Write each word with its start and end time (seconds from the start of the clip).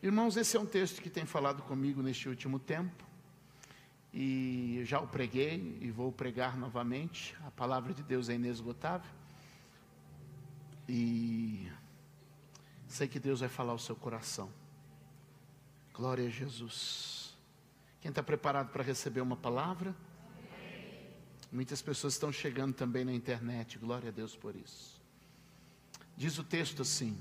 Irmãos, 0.00 0.36
esse 0.36 0.56
é 0.56 0.60
um 0.60 0.66
texto 0.66 1.02
que 1.02 1.10
tem 1.10 1.26
falado 1.26 1.60
comigo 1.64 2.00
neste 2.00 2.28
último 2.28 2.60
tempo. 2.60 3.04
E 4.14 4.80
já 4.84 5.00
o 5.00 5.08
preguei 5.08 5.76
e 5.80 5.90
vou 5.90 6.12
pregar 6.12 6.56
novamente. 6.56 7.36
A 7.44 7.50
palavra 7.50 7.92
de 7.92 8.04
Deus 8.04 8.28
é 8.28 8.34
inesgotável. 8.34 9.10
E 10.88 11.68
sei 12.86 13.08
que 13.08 13.18
Deus 13.18 13.40
vai 13.40 13.48
falar 13.48 13.74
o 13.74 13.78
seu 13.78 13.96
coração. 13.96 14.48
Glória 15.92 16.28
a 16.28 16.30
Jesus. 16.30 17.36
Quem 18.00 18.10
está 18.10 18.22
preparado 18.22 18.70
para 18.70 18.84
receber 18.84 19.20
uma 19.20 19.36
palavra? 19.36 19.96
Muitas 21.50 21.82
pessoas 21.82 22.12
estão 22.12 22.30
chegando 22.30 22.72
também 22.72 23.04
na 23.04 23.12
internet, 23.12 23.78
glória 23.78 24.10
a 24.10 24.12
Deus 24.12 24.36
por 24.36 24.54
isso. 24.54 25.02
Diz 26.16 26.38
o 26.38 26.44
texto 26.44 26.82
assim: 26.82 27.18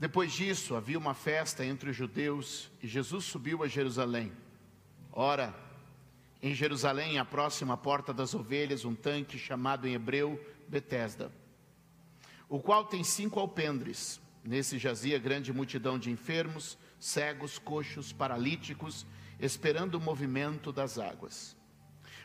Depois 0.00 0.32
disso, 0.32 0.74
havia 0.74 0.98
uma 0.98 1.12
festa 1.12 1.62
entre 1.62 1.90
os 1.90 1.96
judeus 1.96 2.70
e 2.82 2.88
Jesus 2.88 3.26
subiu 3.26 3.62
a 3.62 3.68
Jerusalém. 3.68 4.32
Ora, 5.12 5.54
em 6.40 6.54
Jerusalém, 6.54 7.18
à 7.18 7.24
próxima 7.24 7.76
porta 7.76 8.10
das 8.10 8.34
ovelhas, 8.34 8.86
um 8.86 8.94
tanque 8.94 9.38
chamado 9.38 9.86
em 9.86 9.92
hebreu 9.92 10.42
Betesda, 10.66 11.30
o 12.48 12.58
qual 12.58 12.86
tem 12.86 13.04
cinco 13.04 13.38
alpendres. 13.38 14.18
Nesse 14.42 14.78
jazia 14.78 15.18
grande 15.18 15.52
multidão 15.52 15.98
de 15.98 16.10
enfermos, 16.10 16.78
cegos, 16.98 17.58
coxos, 17.58 18.10
paralíticos, 18.10 19.04
esperando 19.38 19.96
o 19.96 20.00
movimento 20.00 20.72
das 20.72 20.98
águas. 20.98 21.54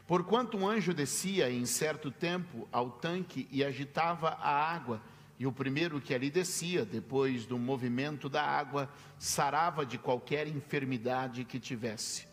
Porquanto 0.08 0.56
um 0.56 0.66
anjo 0.66 0.94
descia 0.94 1.52
em 1.52 1.66
certo 1.66 2.10
tempo 2.10 2.70
ao 2.72 2.90
tanque 2.90 3.50
e 3.52 3.66
agitava 3.66 4.30
a 4.30 4.50
água, 4.50 5.02
e 5.38 5.46
o 5.46 5.52
primeiro 5.52 6.00
que 6.00 6.14
ali 6.14 6.30
descia, 6.30 6.86
depois 6.86 7.46
do 7.46 7.60
movimento 7.60 8.30
da 8.30 8.44
água, 8.44 8.90
sarava 9.20 9.86
de 9.86 9.98
qualquer 9.98 10.48
enfermidade 10.48 11.44
que 11.44 11.60
tivesse. 11.60 12.28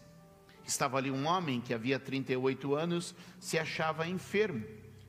Estava 0.65 0.99
ali 0.99 1.11
um 1.11 1.27
homem 1.27 1.61
que 1.61 1.75
havia 1.75 1.99
38 1.99 2.75
anos, 2.75 3.15
se 3.41 3.59
achava 3.59 4.07
enfermo. 4.07 4.65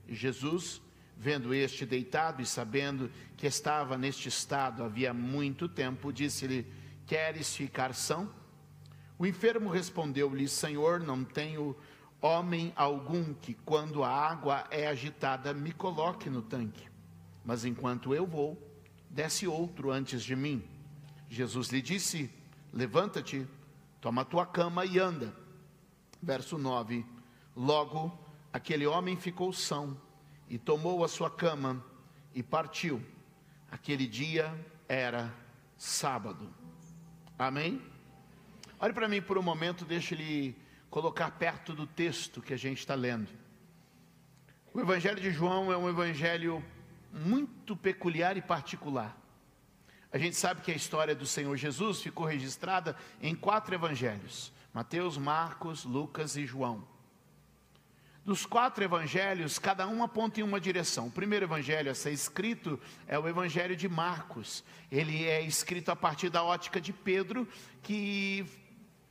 Jesus, 0.07 0.81
vendo 1.15 1.53
este 1.53 1.85
deitado 1.85 2.41
e 2.41 2.45
sabendo 2.45 3.11
que 3.37 3.45
estava 3.45 3.95
neste 3.95 4.27
estado 4.27 4.83
havia 4.83 5.13
muito 5.13 5.69
tempo, 5.69 6.11
disse-lhe: 6.11 6.65
Queres 7.05 7.55
ficar 7.55 7.93
são? 7.93 8.33
O 9.19 9.25
enfermo 9.27 9.69
respondeu-lhe: 9.69 10.47
Senhor, 10.47 10.99
não 10.99 11.23
tenho 11.23 11.77
homem 12.19 12.73
algum 12.75 13.35
que, 13.35 13.53
quando 13.53 14.03
a 14.03 14.09
água 14.09 14.65
é 14.71 14.87
agitada, 14.87 15.53
me 15.53 15.71
coloque 15.71 16.27
no 16.29 16.41
tanque. 16.41 16.92
Mas 17.43 17.65
enquanto 17.65 18.13
eu 18.13 18.25
vou, 18.25 18.57
desce 19.09 19.47
outro 19.47 19.91
antes 19.91 20.23
de 20.23 20.35
mim. 20.35 20.63
Jesus 21.29 21.69
lhe 21.69 21.81
disse: 21.81 22.29
Levanta-te, 22.71 23.47
toma 23.99 24.23
tua 24.23 24.45
cama 24.45 24.85
e 24.85 24.99
anda. 24.99 25.35
Verso 26.21 26.57
9: 26.57 27.05
Logo 27.55 28.17
aquele 28.51 28.87
homem 28.87 29.17
ficou 29.17 29.51
são 29.51 29.99
e 30.49 30.57
tomou 30.57 31.03
a 31.03 31.07
sua 31.07 31.29
cama 31.29 31.83
e 32.33 32.41
partiu. 32.41 33.03
Aquele 33.69 34.07
dia 34.07 34.53
era 34.87 35.33
sábado. 35.77 36.53
Amém? 37.37 37.81
Olhe 38.79 38.93
para 38.93 39.07
mim 39.07 39.21
por 39.21 39.37
um 39.37 39.41
momento, 39.41 39.85
deixa 39.85 40.13
ele 40.13 40.55
colocar 40.89 41.31
perto 41.31 41.73
do 41.73 41.87
texto 41.87 42.41
que 42.41 42.53
a 42.53 42.57
gente 42.57 42.79
está 42.79 42.95
lendo. 42.95 43.29
O 44.73 44.79
Evangelho 44.79 45.19
de 45.19 45.31
João 45.31 45.71
é 45.71 45.77
um 45.77 45.89
evangelho 45.89 46.63
muito 47.13 47.77
peculiar 47.77 48.35
e 48.35 48.41
particular. 48.41 49.15
A 50.11 50.17
gente 50.17 50.35
sabe 50.35 50.61
que 50.61 50.71
a 50.71 50.75
história 50.75 51.15
do 51.15 51.25
Senhor 51.25 51.55
Jesus 51.55 52.01
ficou 52.01 52.25
registrada 52.25 52.95
em 53.21 53.35
quatro 53.35 53.75
evangelhos: 53.75 54.51
Mateus, 54.73 55.17
Marcos, 55.17 55.85
Lucas 55.85 56.35
e 56.35 56.45
João. 56.45 56.91
Dos 58.25 58.45
quatro 58.45 58.83
evangelhos, 58.83 59.59
cada 59.59 59.85
um 59.85 60.01
aponta 60.01 60.39
em 60.39 60.43
uma 60.43 60.59
direção. 60.59 61.07
O 61.07 61.11
primeiro 61.11 61.45
evangelho 61.45 61.91
a 61.91 61.95
ser 61.95 62.11
escrito 62.11 62.79
é 63.05 63.19
o 63.19 63.27
evangelho 63.27 63.75
de 63.75 63.89
Marcos. 63.89 64.63
Ele 64.89 65.25
é 65.25 65.41
escrito 65.41 65.89
a 65.89 65.95
partir 65.95 66.29
da 66.29 66.41
ótica 66.41 66.79
de 66.79 66.93
Pedro, 66.93 67.45
que 67.81 68.45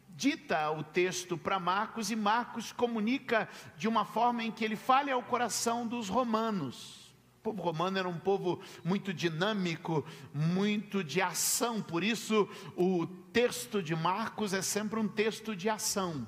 dita 0.08 0.70
o 0.70 0.82
texto 0.82 1.36
para 1.36 1.60
Marcos 1.60 2.10
e 2.10 2.16
Marcos 2.16 2.72
comunica 2.72 3.48
de 3.76 3.86
uma 3.86 4.06
forma 4.06 4.44
em 4.44 4.50
que 4.50 4.64
ele 4.64 4.76
fale 4.76 5.10
ao 5.10 5.22
coração 5.22 5.86
dos 5.86 6.08
romanos. 6.08 7.01
O 7.42 7.50
povo 7.50 7.60
romano 7.60 7.98
era 7.98 8.08
um 8.08 8.20
povo 8.20 8.60
muito 8.84 9.12
dinâmico, 9.12 10.06
muito 10.32 11.02
de 11.02 11.20
ação, 11.20 11.82
por 11.82 12.04
isso 12.04 12.48
o 12.76 13.04
texto 13.32 13.82
de 13.82 13.96
Marcos 13.96 14.52
é 14.52 14.62
sempre 14.62 15.00
um 15.00 15.08
texto 15.08 15.56
de 15.56 15.68
ação. 15.68 16.24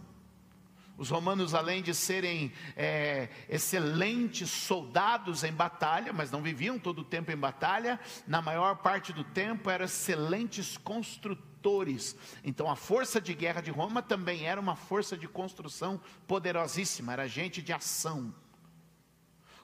Os 0.98 1.10
romanos, 1.10 1.54
além 1.54 1.84
de 1.84 1.94
serem 1.94 2.52
é, 2.76 3.28
excelentes 3.48 4.50
soldados 4.50 5.44
em 5.44 5.52
batalha, 5.52 6.12
mas 6.12 6.32
não 6.32 6.42
viviam 6.42 6.80
todo 6.80 7.02
o 7.02 7.04
tempo 7.04 7.30
em 7.30 7.36
batalha, 7.36 8.00
na 8.26 8.42
maior 8.42 8.78
parte 8.78 9.12
do 9.12 9.22
tempo 9.22 9.70
eram 9.70 9.84
excelentes 9.84 10.76
construtores. 10.76 12.16
Então, 12.42 12.68
a 12.68 12.74
força 12.74 13.20
de 13.20 13.34
guerra 13.34 13.60
de 13.60 13.70
Roma 13.70 14.02
também 14.02 14.46
era 14.46 14.60
uma 14.60 14.74
força 14.74 15.16
de 15.16 15.28
construção 15.28 16.00
poderosíssima, 16.26 17.12
era 17.12 17.28
gente 17.28 17.62
de 17.62 17.72
ação. 17.72 18.34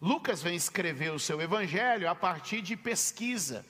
Lucas 0.01 0.43
vem 0.43 0.57
escrever 0.57 1.13
o 1.13 1.19
seu 1.19 1.41
evangelho 1.41 2.09
a 2.09 2.15
partir 2.15 2.63
de 2.63 2.77
pesquisa 2.77 3.65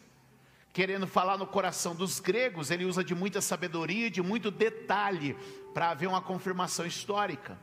querendo 0.73 1.07
falar 1.07 1.37
no 1.37 1.47
coração 1.47 1.95
dos 1.95 2.21
gregos, 2.21 2.71
ele 2.71 2.85
usa 2.85 3.03
de 3.03 3.15
muita 3.15 3.41
sabedoria 3.41 4.11
de 4.11 4.23
muito 4.23 4.51
detalhe 4.51 5.37
para 5.75 5.91
haver 5.91 6.07
uma 6.09 6.23
confirmação 6.23 6.87
histórica. 6.87 7.59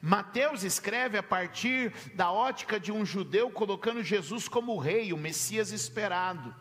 Mateus 0.00 0.64
escreve 0.64 1.18
a 1.18 1.22
partir 1.22 1.92
da 2.14 2.30
ótica 2.30 2.80
de 2.80 2.90
um 2.90 3.04
judeu 3.04 3.50
colocando 3.50 4.02
Jesus 4.02 4.48
como 4.48 4.72
o 4.72 4.78
rei, 4.78 5.12
o 5.12 5.16
Messias 5.16 5.70
esperado, 5.70 6.54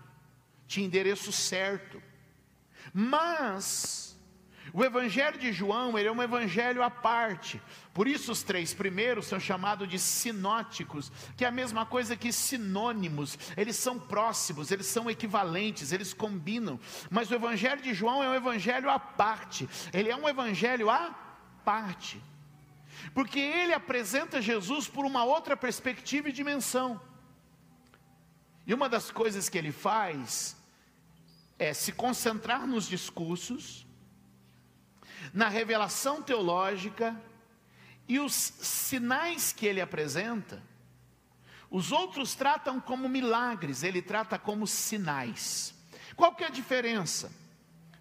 tinha 0.68 0.86
endereço 0.86 1.32
certo. 1.32 2.02
Mas 2.94 4.15
o 4.76 4.84
evangelho 4.84 5.40
de 5.40 5.54
João, 5.54 5.98
ele 5.98 6.10
é 6.10 6.12
um 6.12 6.22
evangelho 6.22 6.84
à 6.84 6.90
parte. 6.90 7.62
Por 7.94 8.10
isso 8.10 8.30
os 8.30 8.44
três 8.44 8.74
primeiros 8.74 9.26
são 9.26 9.40
chamados 9.40 9.88
de 9.88 9.98
sinóticos, 9.98 11.10
que 11.38 11.46
é 11.46 11.48
a 11.48 11.52
mesma 11.52 11.86
coisa 11.86 12.18
que 12.18 12.30
sinônimos. 12.30 13.40
Eles 13.56 13.78
são 13.78 13.98
próximos, 13.98 14.72
eles 14.72 14.86
são 14.86 15.10
equivalentes, 15.10 15.94
eles 15.94 16.14
combinam. 16.14 16.78
Mas 17.10 17.32
o 17.32 17.36
evangelho 17.36 17.82
de 17.82 17.94
João 17.94 18.22
é 18.22 18.28
um 18.28 18.36
evangelho 18.36 18.90
à 18.90 19.00
parte. 19.00 19.70
Ele 19.94 20.10
é 20.10 20.16
um 20.16 20.28
evangelho 20.28 20.90
à 20.90 21.16
parte. 21.64 22.22
Porque 23.14 23.40
ele 23.40 23.74
apresenta 23.74 24.42
Jesus 24.42 24.90
por 24.90 25.06
uma 25.06 25.24
outra 25.24 25.56
perspectiva 25.56 26.28
e 26.28 26.34
dimensão. 26.34 27.00
E 28.68 28.74
uma 28.74 28.90
das 28.90 29.10
coisas 29.10 29.48
que 29.48 29.58
ele 29.58 29.72
faz 29.72 30.58
é 31.58 31.74
se 31.74 31.94
concentrar 31.94 32.68
nos 32.68 32.90
discursos 32.90 33.85
na 35.34 35.48
revelação 35.48 36.22
teológica 36.22 37.20
e 38.08 38.20
os 38.20 38.34
sinais 38.34 39.52
que 39.52 39.66
ele 39.66 39.82
apresenta, 39.82 40.62
os 41.70 41.92
outros 41.92 42.36
tratam 42.36 42.80
como 42.80 43.10
milagres, 43.10 43.84
ele 43.84 44.02
trata 44.02 44.38
como 44.38 44.68
sinais. 44.68 45.74
Qual 46.16 46.34
que 46.34 46.44
é 46.44 46.48
a 46.48 46.52
diferença? 46.52 47.32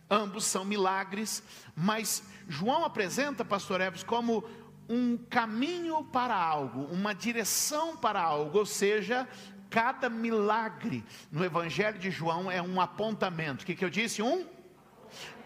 Ambos 0.08 0.44
são 0.44 0.64
milagres, 0.64 1.42
mas 1.74 2.22
João 2.48 2.84
apresenta, 2.84 3.44
pastor 3.44 3.80
Eves, 3.80 4.02
como 4.02 4.44
um 4.88 5.16
caminho 5.16 6.04
para 6.04 6.36
algo, 6.36 6.84
uma 6.84 7.14
direção 7.14 7.96
para 7.96 8.20
algo, 8.20 8.58
ou 8.58 8.66
seja, 8.66 9.26
cada 9.70 10.08
milagre 10.08 11.04
no 11.32 11.44
Evangelho 11.44 11.98
de 11.98 12.10
João 12.10 12.50
é 12.50 12.60
um 12.60 12.80
apontamento. 12.80 13.62
O 13.62 13.66
que, 13.66 13.74
que 13.74 13.84
eu 13.84 13.90
disse? 13.90 14.22
Um 14.22 14.46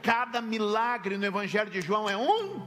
Cada 0.03 0.41
milagre 0.41 1.17
no 1.17 1.27
Evangelho 1.27 1.71
de 1.71 1.81
João 1.81 2.09
é 2.09 2.17
um. 2.17 2.67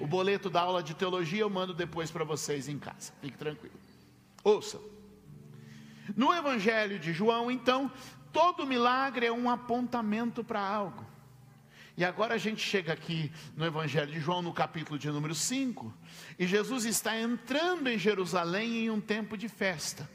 O 0.00 0.06
boleto 0.06 0.48
da 0.48 0.62
aula 0.62 0.82
de 0.82 0.94
teologia 0.94 1.40
eu 1.40 1.50
mando 1.50 1.74
depois 1.74 2.10
para 2.10 2.24
vocês 2.24 2.68
em 2.68 2.78
casa. 2.78 3.12
Fique 3.20 3.36
tranquilo. 3.36 3.74
Ouça. 4.42 4.80
No 6.16 6.32
Evangelho 6.32 6.98
de 6.98 7.12
João, 7.12 7.50
então, 7.50 7.90
todo 8.32 8.66
milagre 8.66 9.26
é 9.26 9.32
um 9.32 9.50
apontamento 9.50 10.42
para 10.42 10.60
algo. 10.60 11.04
E 11.96 12.04
agora 12.04 12.34
a 12.34 12.38
gente 12.38 12.66
chega 12.66 12.92
aqui 12.92 13.30
no 13.54 13.66
Evangelho 13.66 14.10
de 14.10 14.20
João, 14.20 14.40
no 14.40 14.54
capítulo 14.54 14.98
de 14.98 15.10
número 15.10 15.34
5, 15.34 15.92
e 16.38 16.46
Jesus 16.46 16.86
está 16.86 17.18
entrando 17.18 17.88
em 17.88 17.98
Jerusalém 17.98 18.84
em 18.84 18.90
um 18.90 19.00
tempo 19.00 19.36
de 19.36 19.48
festa. 19.48 20.08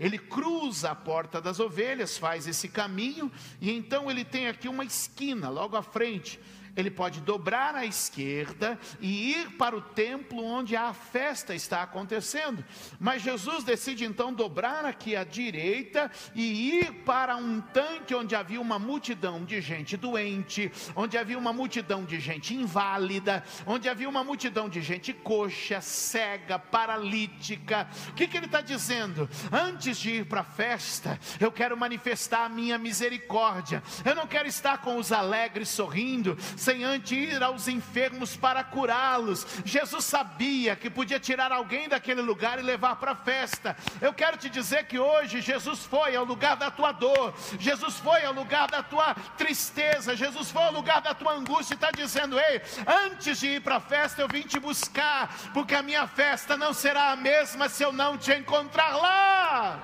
Ele 0.00 0.18
cruza 0.18 0.90
a 0.90 0.94
porta 0.94 1.42
das 1.42 1.60
ovelhas, 1.60 2.16
faz 2.16 2.48
esse 2.48 2.70
caminho, 2.70 3.30
e 3.60 3.70
então 3.70 4.10
ele 4.10 4.24
tem 4.24 4.48
aqui 4.48 4.66
uma 4.66 4.82
esquina 4.82 5.50
logo 5.50 5.76
à 5.76 5.82
frente. 5.82 6.40
Ele 6.76 6.90
pode 6.90 7.20
dobrar 7.20 7.74
à 7.74 7.84
esquerda 7.84 8.78
e 9.00 9.32
ir 9.32 9.50
para 9.52 9.76
o 9.76 9.80
templo 9.80 10.44
onde 10.44 10.76
a 10.76 10.92
festa 10.92 11.54
está 11.54 11.82
acontecendo. 11.82 12.64
Mas 12.98 13.22
Jesus 13.22 13.64
decide 13.64 14.04
então 14.04 14.32
dobrar 14.32 14.84
aqui 14.84 15.16
à 15.16 15.24
direita 15.24 16.10
e 16.34 16.78
ir 16.78 16.92
para 17.04 17.36
um 17.36 17.60
tanque 17.60 18.14
onde 18.14 18.34
havia 18.34 18.60
uma 18.60 18.78
multidão 18.78 19.44
de 19.44 19.60
gente 19.60 19.96
doente, 19.96 20.70
onde 20.94 21.18
havia 21.18 21.38
uma 21.38 21.52
multidão 21.52 22.04
de 22.04 22.20
gente 22.20 22.54
inválida, 22.54 23.44
onde 23.66 23.88
havia 23.88 24.08
uma 24.08 24.24
multidão 24.24 24.68
de 24.68 24.80
gente 24.80 25.12
coxa, 25.12 25.80
cega, 25.80 26.58
paralítica. 26.58 27.88
O 28.08 28.14
que, 28.14 28.26
que 28.26 28.36
ele 28.36 28.46
está 28.46 28.60
dizendo? 28.60 29.28
Antes 29.50 29.98
de 29.98 30.10
ir 30.10 30.26
para 30.26 30.40
a 30.40 30.44
festa, 30.44 31.18
eu 31.38 31.50
quero 31.50 31.76
manifestar 31.76 32.44
a 32.44 32.48
minha 32.48 32.78
misericórdia. 32.78 33.82
Eu 34.04 34.14
não 34.14 34.26
quero 34.26 34.48
estar 34.48 34.78
com 34.78 34.96
os 34.96 35.12
alegres 35.12 35.68
sorrindo 35.68 36.36
sem 36.60 36.84
antes 36.84 37.12
ir 37.12 37.42
aos 37.42 37.68
enfermos 37.68 38.36
para 38.36 38.62
curá-los. 38.62 39.46
Jesus 39.64 40.04
sabia 40.04 40.76
que 40.76 40.90
podia 40.90 41.18
tirar 41.18 41.50
alguém 41.50 41.88
daquele 41.88 42.20
lugar 42.20 42.58
e 42.58 42.62
levar 42.62 42.96
para 42.96 43.12
a 43.12 43.16
festa. 43.16 43.74
Eu 44.00 44.12
quero 44.12 44.36
te 44.36 44.50
dizer 44.50 44.84
que 44.84 44.98
hoje 44.98 45.40
Jesus 45.40 45.84
foi 45.86 46.14
ao 46.14 46.24
lugar 46.24 46.56
da 46.56 46.70
tua 46.70 46.92
dor, 46.92 47.34
Jesus 47.58 47.96
foi 47.96 48.24
ao 48.24 48.34
lugar 48.34 48.68
da 48.70 48.82
tua 48.82 49.14
tristeza, 49.38 50.14
Jesus 50.14 50.50
foi 50.50 50.62
ao 50.62 50.72
lugar 50.72 51.00
da 51.00 51.14
tua 51.14 51.32
angústia 51.32 51.74
e 51.74 51.76
está 51.76 51.90
dizendo: 51.90 52.38
Ei, 52.38 52.60
antes 53.06 53.40
de 53.40 53.46
ir 53.46 53.62
para 53.62 53.76
a 53.76 53.80
festa, 53.80 54.20
eu 54.20 54.28
vim 54.28 54.42
te 54.42 54.58
buscar, 54.58 55.34
porque 55.54 55.74
a 55.74 55.82
minha 55.82 56.06
festa 56.06 56.56
não 56.58 56.74
será 56.74 57.12
a 57.12 57.16
mesma 57.16 57.68
se 57.68 57.82
eu 57.82 57.92
não 57.92 58.18
te 58.18 58.32
encontrar 58.32 58.96
lá. 58.96 59.80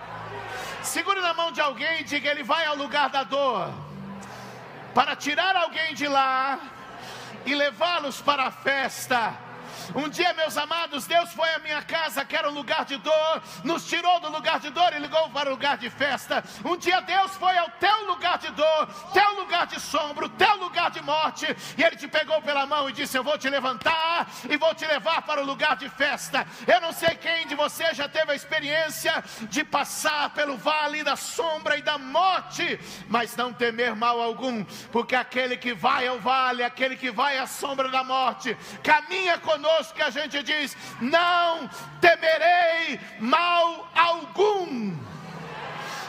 Segure 0.82 1.20
na 1.20 1.32
mão 1.32 1.50
de 1.50 1.60
alguém 1.60 2.02
e 2.02 2.04
diga: 2.04 2.30
Ele 2.30 2.42
vai 2.42 2.66
ao 2.66 2.76
lugar 2.76 3.08
da 3.08 3.24
dor 3.24 3.85
para 4.96 5.14
tirar 5.14 5.54
alguém 5.54 5.92
de 5.92 6.08
lá 6.08 6.58
e 7.44 7.54
levá-los 7.54 8.22
para 8.22 8.44
a 8.44 8.50
festa. 8.50 9.45
Um 9.94 10.08
dia, 10.08 10.32
meus 10.34 10.56
amados, 10.56 11.06
Deus 11.06 11.32
foi 11.32 11.48
à 11.54 11.58
minha 11.58 11.82
casa, 11.82 12.24
que 12.24 12.36
era 12.36 12.48
um 12.48 12.54
lugar 12.54 12.84
de 12.84 12.96
dor, 12.96 13.42
nos 13.62 13.86
tirou 13.86 14.20
do 14.20 14.30
lugar 14.30 14.58
de 14.58 14.70
dor 14.70 14.92
e 14.94 14.98
ligou 14.98 15.28
para 15.30 15.48
o 15.48 15.52
lugar 15.52 15.76
de 15.76 15.90
festa. 15.90 16.42
Um 16.64 16.76
dia, 16.76 17.00
Deus 17.00 17.32
foi 17.32 17.56
ao 17.56 17.68
teu 17.70 18.06
lugar 18.06 18.38
de 18.38 18.50
dor, 18.52 18.86
teu 19.12 19.34
lugar 19.40 19.66
de 19.66 19.80
sombra, 19.80 20.28
teu 20.30 20.56
lugar 20.56 20.90
de 20.90 21.02
morte, 21.02 21.46
e 21.76 21.82
Ele 21.82 21.96
te 21.96 22.08
pegou 22.08 22.40
pela 22.42 22.66
mão 22.66 22.88
e 22.88 22.92
disse: 22.92 23.16
Eu 23.16 23.24
vou 23.24 23.38
te 23.38 23.48
levantar 23.48 24.28
e 24.48 24.56
vou 24.56 24.74
te 24.74 24.86
levar 24.86 25.22
para 25.22 25.42
o 25.42 25.46
lugar 25.46 25.76
de 25.76 25.88
festa. 25.88 26.46
Eu 26.66 26.80
não 26.80 26.92
sei 26.92 27.14
quem 27.14 27.46
de 27.46 27.54
vocês 27.54 27.96
já 27.96 28.08
teve 28.08 28.32
a 28.32 28.34
experiência 28.34 29.22
de 29.42 29.62
passar 29.64 30.30
pelo 30.30 30.56
vale 30.56 31.04
da 31.04 31.16
sombra 31.16 31.76
e 31.76 31.82
da 31.82 31.98
morte, 31.98 32.78
mas 33.08 33.36
não 33.36 33.52
temer 33.52 33.94
mal 33.94 34.20
algum, 34.20 34.64
porque 34.90 35.14
aquele 35.14 35.56
que 35.56 35.74
vai 35.74 36.06
ao 36.06 36.18
vale, 36.18 36.62
aquele 36.62 36.96
que 36.96 37.10
vai 37.10 37.38
à 37.38 37.46
sombra 37.46 37.88
da 37.88 38.02
morte, 38.02 38.56
caminha 38.82 39.38
conosco 39.38 39.65
que 39.94 40.02
a 40.02 40.10
gente 40.10 40.42
diz: 40.42 40.76
Não 41.00 41.68
temerei 42.00 43.00
mal 43.18 43.88
algum. 43.94 44.96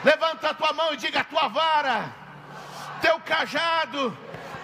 Levanta 0.04 0.50
a 0.50 0.54
tua 0.54 0.74
mão 0.74 0.94
e 0.94 0.98
diga: 0.98 1.22
a 1.22 1.24
tua 1.24 1.48
vara, 1.48 2.14
teu 3.02 3.20
cajado 3.20 4.18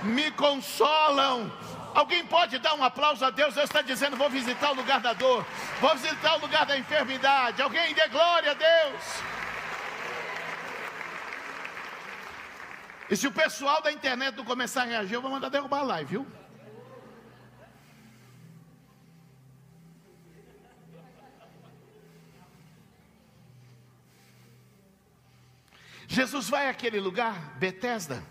me 0.04 0.32
consolam. 0.32 1.52
Alguém 1.94 2.26
pode 2.26 2.58
dar 2.58 2.74
um 2.74 2.84
aplauso 2.84 3.24
a 3.24 3.30
Deus? 3.30 3.54
Deus 3.54 3.70
está 3.70 3.82
dizendo: 3.82 4.18
Vou 4.18 4.30
visitar 4.30 4.72
o 4.72 4.76
lugar 4.76 5.00
da 5.00 5.14
dor, 5.14 5.46
vou 5.80 5.96
visitar 5.96 6.36
o 6.36 6.40
lugar 6.40 6.66
da 6.66 6.78
enfermidade. 6.78 7.62
Alguém 7.62 7.94
dê 7.94 8.08
glória 8.08 8.52
a 8.52 8.54
Deus. 8.54 9.04
E 13.10 13.16
se 13.16 13.28
o 13.28 13.32
pessoal 13.32 13.82
da 13.82 13.92
internet 13.92 14.36
não 14.36 14.46
começar 14.46 14.84
a 14.84 14.86
reagir, 14.86 15.14
eu 15.16 15.22
vou 15.22 15.30
mandar 15.30 15.50
derrubar 15.50 15.80
a 15.80 15.84
live, 15.84 16.10
viu? 16.10 16.43
Jesus 26.14 26.48
vai 26.48 26.70
àquele 26.70 27.00
lugar, 27.00 27.58
Betesda. 27.58 28.24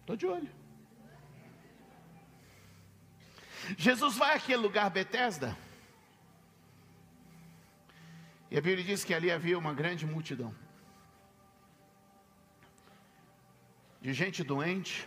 Estou 0.00 0.16
de 0.16 0.26
olho. 0.26 0.50
Jesus 3.76 4.16
vai 4.16 4.36
àquele 4.36 4.62
lugar, 4.62 4.88
Betesda. 4.88 5.54
E 8.50 8.56
a 8.56 8.62
Bíblia 8.62 8.82
diz 8.82 9.04
que 9.04 9.12
ali 9.12 9.30
havia 9.30 9.58
uma 9.58 9.74
grande 9.74 10.06
multidão 10.06 10.54
de 14.00 14.14
gente 14.14 14.42
doente, 14.42 15.06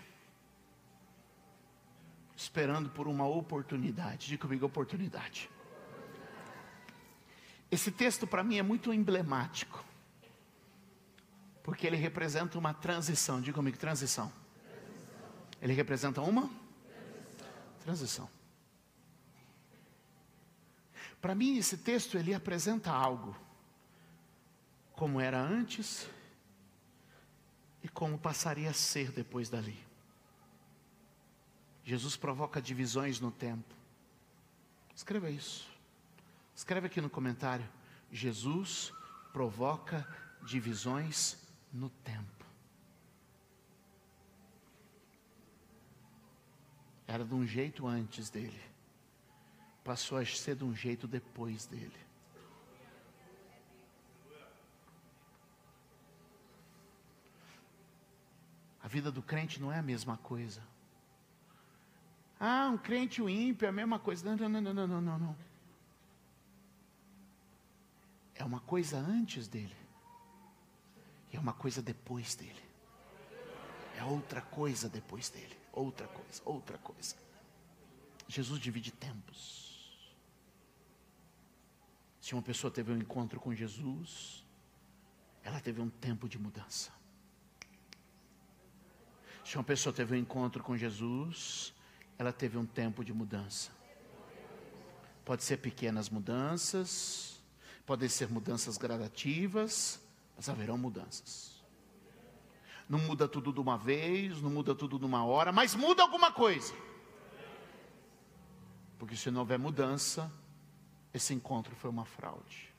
esperando 2.35 2.91
por 2.91 3.07
uma 3.07 3.27
oportunidade. 3.27 4.27
Diga 4.27 4.43
comigo, 4.43 4.67
oportunidade. 4.67 5.49
Esse 7.73 7.89
texto 7.89 8.27
para 8.27 8.43
mim 8.43 8.59
é 8.59 8.61
muito 8.61 8.93
emblemático, 8.93 9.83
porque 11.63 11.87
ele 11.87 11.95
representa 11.95 12.55
uma 12.59 12.71
transição. 12.71 13.41
Diga 13.41 13.55
comigo, 13.55 13.75
transição. 13.79 14.31
Ele 15.59 15.73
representa 15.73 16.21
uma 16.21 16.51
transição. 17.79 18.29
Para 21.19 21.33
mim, 21.33 21.57
esse 21.57 21.75
texto 21.75 22.15
ele 22.15 22.31
apresenta 22.31 22.91
algo 22.91 23.35
como 24.91 25.19
era 25.19 25.41
antes 25.41 26.07
e 27.81 27.89
como 27.89 28.19
passaria 28.19 28.69
a 28.69 28.73
ser 28.73 29.11
depois 29.11 29.49
dali. 29.49 29.83
Jesus 31.83 32.15
provoca 32.15 32.61
divisões 32.61 33.19
no 33.19 33.31
tempo. 33.31 33.73
Escreva 34.95 35.27
isso. 35.31 35.72
Escreve 36.55 36.87
aqui 36.87 37.01
no 37.01 37.09
comentário: 37.09 37.67
Jesus 38.11 38.93
provoca 39.31 40.07
divisões 40.43 41.37
no 41.71 41.89
tempo. 41.89 42.45
Era 47.07 47.25
de 47.25 47.33
um 47.33 47.45
jeito 47.45 47.85
antes 47.87 48.29
dele, 48.29 48.61
passou 49.83 50.17
a 50.17 50.25
ser 50.25 50.55
de 50.55 50.63
um 50.63 50.75
jeito 50.75 51.07
depois 51.07 51.65
dele. 51.65 52.03
A 58.81 58.87
vida 58.87 59.11
do 59.11 59.21
crente 59.21 59.61
não 59.61 59.71
é 59.71 59.79
a 59.79 59.83
mesma 59.83 60.17
coisa. 60.17 60.61
Ah, 62.39 62.69
um 62.69 62.77
crente 62.77 63.21
e 63.21 63.23
um 63.23 63.29
ímpio 63.29 63.65
é 63.65 63.69
a 63.69 63.71
mesma 63.71 63.97
coisa. 63.97 64.25
Não, 64.25 64.35
não, 64.35 64.61
não, 64.61 64.73
não, 64.73 64.87
não, 64.87 65.01
não, 65.01 65.19
não. 65.19 65.52
É 68.35 68.43
uma 68.43 68.59
coisa 68.59 68.97
antes 68.97 69.47
dele. 69.47 69.75
E 71.31 71.37
é 71.37 71.39
uma 71.39 71.53
coisa 71.53 71.81
depois 71.81 72.35
dele. 72.35 72.63
É 73.97 74.03
outra 74.03 74.41
coisa 74.41 74.89
depois 74.89 75.29
dele. 75.29 75.57
Outra 75.71 76.07
coisa, 76.07 76.41
outra 76.45 76.77
coisa. 76.77 77.15
Jesus 78.27 78.59
divide 78.59 78.91
tempos. 78.91 79.63
Se 82.21 82.33
uma 82.33 82.41
pessoa 82.41 82.71
teve 82.71 82.91
um 82.91 82.97
encontro 82.97 83.39
com 83.39 83.53
Jesus, 83.53 84.45
ela 85.43 85.59
teve 85.59 85.81
um 85.81 85.89
tempo 85.89 86.29
de 86.29 86.39
mudança. 86.39 86.91
Se 89.43 89.57
uma 89.57 89.63
pessoa 89.63 89.93
teve 89.93 90.15
um 90.15 90.17
encontro 90.17 90.63
com 90.63 90.77
Jesus, 90.77 91.73
ela 92.17 92.31
teve 92.31 92.57
um 92.57 92.65
tempo 92.65 93.03
de 93.03 93.13
mudança. 93.13 93.71
Pode 95.25 95.43
ser 95.43 95.57
pequenas 95.57 96.09
mudanças, 96.09 97.32
Podem 97.85 98.07
ser 98.07 98.29
mudanças 98.29 98.77
gradativas, 98.77 99.99
mas 100.35 100.47
haverão 100.47 100.77
mudanças. 100.77 101.61
Não 102.87 102.99
muda 102.99 103.27
tudo 103.27 103.51
de 103.51 103.59
uma 103.59 103.77
vez, 103.77 104.41
não 104.41 104.49
muda 104.49 104.75
tudo 104.75 104.99
de 104.99 105.05
uma 105.05 105.25
hora, 105.25 105.51
mas 105.51 105.75
muda 105.75 106.03
alguma 106.03 106.31
coisa. 106.31 106.73
Porque 108.97 109.15
se 109.15 109.29
não 109.31 109.41
houver 109.41 109.59
mudança, 109.59 110.31
esse 111.13 111.33
encontro 111.33 111.75
foi 111.75 111.89
uma 111.89 112.05
fraude. 112.05 112.73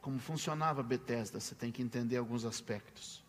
Como 0.00 0.18
funcionava 0.18 0.82
Bethesda, 0.82 1.38
você 1.38 1.54
tem 1.54 1.70
que 1.70 1.82
entender 1.82 2.16
alguns 2.16 2.44
aspectos. 2.44 3.22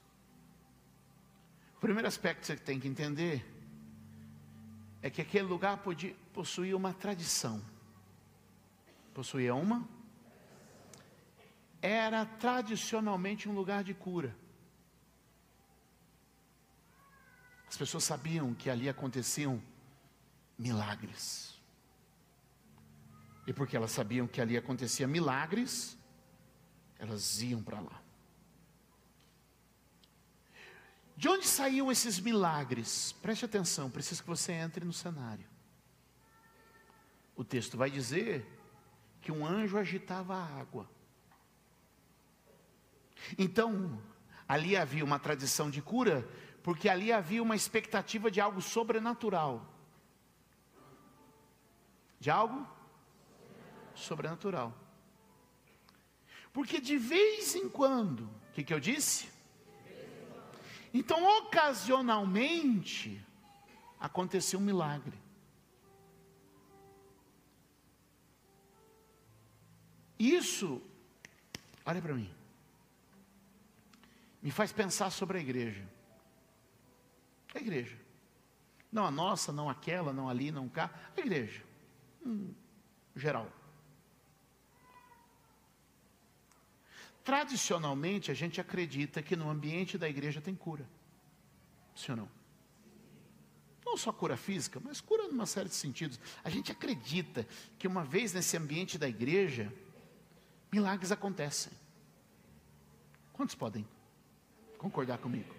O 1.75 1.81
primeiro 1.81 2.07
aspecto 2.07 2.41
que 2.41 2.47
você 2.47 2.55
tem 2.55 2.79
que 2.79 2.87
entender 2.87 3.45
é 5.01 5.09
que 5.09 5.21
aquele 5.21 5.47
lugar 5.47 5.77
podia, 5.77 6.15
possuía 6.33 6.77
uma 6.77 6.93
tradição. 6.93 7.61
Possuía 9.13 9.55
uma? 9.55 9.87
Era 11.81 12.25
tradicionalmente 12.25 13.49
um 13.49 13.53
lugar 13.53 13.83
de 13.83 13.93
cura. 13.93 14.35
As 17.67 17.77
pessoas 17.77 18.03
sabiam 18.03 18.53
que 18.53 18.69
ali 18.69 18.87
aconteciam 18.87 19.61
milagres. 20.57 21.59
E 23.47 23.53
porque 23.53 23.75
elas 23.75 23.91
sabiam 23.91 24.27
que 24.27 24.39
ali 24.39 24.55
acontecia 24.55 25.07
milagres, 25.07 25.97
elas 26.99 27.41
iam 27.41 27.63
para 27.63 27.79
lá. 27.79 28.00
De 31.21 31.29
onde 31.29 31.47
saíam 31.47 31.91
esses 31.91 32.19
milagres? 32.19 33.11
Preste 33.21 33.45
atenção, 33.45 33.91
preciso 33.91 34.23
que 34.23 34.27
você 34.27 34.53
entre 34.53 34.83
no 34.83 34.91
cenário. 34.91 35.45
O 37.35 37.43
texto 37.43 37.77
vai 37.77 37.91
dizer 37.91 38.43
que 39.21 39.31
um 39.31 39.45
anjo 39.45 39.77
agitava 39.77 40.35
a 40.35 40.59
água. 40.59 40.89
Então, 43.37 44.01
ali 44.47 44.75
havia 44.75 45.05
uma 45.05 45.19
tradição 45.19 45.69
de 45.69 45.79
cura, 45.79 46.27
porque 46.63 46.89
ali 46.89 47.13
havia 47.13 47.43
uma 47.43 47.55
expectativa 47.55 48.31
de 48.31 48.41
algo 48.41 48.59
sobrenatural. 48.59 49.71
De 52.19 52.31
algo 52.31 52.67
sobrenatural. 53.93 54.75
Porque 56.51 56.81
de 56.81 56.97
vez 56.97 57.53
em 57.53 57.69
quando, 57.69 58.21
o 58.21 58.53
que, 58.53 58.63
que 58.63 58.73
eu 58.73 58.79
disse? 58.79 59.29
Então, 60.93 61.23
ocasionalmente, 61.39 63.23
aconteceu 63.99 64.59
um 64.59 64.63
milagre. 64.63 65.17
Isso, 70.19 70.81
olha 71.85 72.01
para 72.01 72.13
mim, 72.13 72.29
me 74.41 74.51
faz 74.51 74.71
pensar 74.71 75.09
sobre 75.09 75.37
a 75.37 75.41
igreja. 75.41 75.87
A 77.55 77.59
igreja. 77.59 77.97
Não 78.91 79.05
a 79.05 79.11
nossa, 79.11 79.51
não 79.51 79.69
aquela, 79.69 80.11
não 80.11 80.27
ali, 80.27 80.51
não 80.51 80.67
cá. 80.67 80.91
A 81.15 81.19
igreja. 81.19 81.63
Hum, 82.25 82.53
geral. 83.15 83.51
Tradicionalmente, 87.23 88.31
a 88.31 88.33
gente 88.33 88.59
acredita 88.59 89.21
que 89.21 89.35
no 89.35 89.49
ambiente 89.49 89.97
da 89.97 90.09
igreja 90.09 90.41
tem 90.41 90.55
cura. 90.55 90.87
Sim 91.95 92.11
ou 92.13 92.17
não? 92.17 92.29
Não 93.85 93.97
só 93.97 94.11
cura 94.11 94.37
física, 94.37 94.79
mas 94.83 95.01
cura 95.01 95.27
numa 95.27 95.45
série 95.45 95.69
de 95.69 95.75
sentidos. 95.75 96.19
A 96.43 96.49
gente 96.49 96.71
acredita 96.71 97.45
que 97.77 97.87
uma 97.87 98.03
vez 98.03 98.33
nesse 98.33 98.55
ambiente 98.57 98.97
da 98.97 99.07
igreja, 99.07 99.71
milagres 100.71 101.11
acontecem. 101.11 101.71
Quantos 103.33 103.53
podem 103.53 103.87
concordar 104.77 105.17
comigo? 105.17 105.53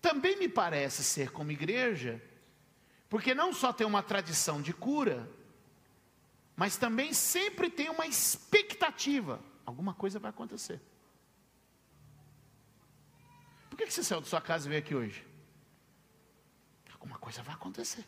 Também 0.00 0.38
me 0.38 0.48
parece 0.48 1.02
ser 1.02 1.30
como 1.30 1.50
igreja, 1.50 2.22
porque 3.08 3.34
não 3.34 3.52
só 3.52 3.72
tem 3.72 3.86
uma 3.86 4.02
tradição 4.02 4.62
de 4.62 4.72
cura, 4.72 5.28
mas 6.56 6.76
também 6.76 7.12
sempre 7.12 7.68
tem 7.70 7.90
uma 7.90 8.06
expectativa: 8.06 9.40
alguma 9.64 9.94
coisa 9.94 10.18
vai 10.18 10.30
acontecer. 10.30 10.80
Por 13.68 13.76
que 13.76 13.90
você 13.90 14.04
saiu 14.04 14.20
da 14.20 14.26
sua 14.26 14.40
casa 14.40 14.66
e 14.66 14.70
veio 14.70 14.80
aqui 14.80 14.94
hoje? 14.94 15.26
Alguma 16.92 17.18
coisa 17.18 17.42
vai 17.42 17.54
acontecer. 17.54 18.06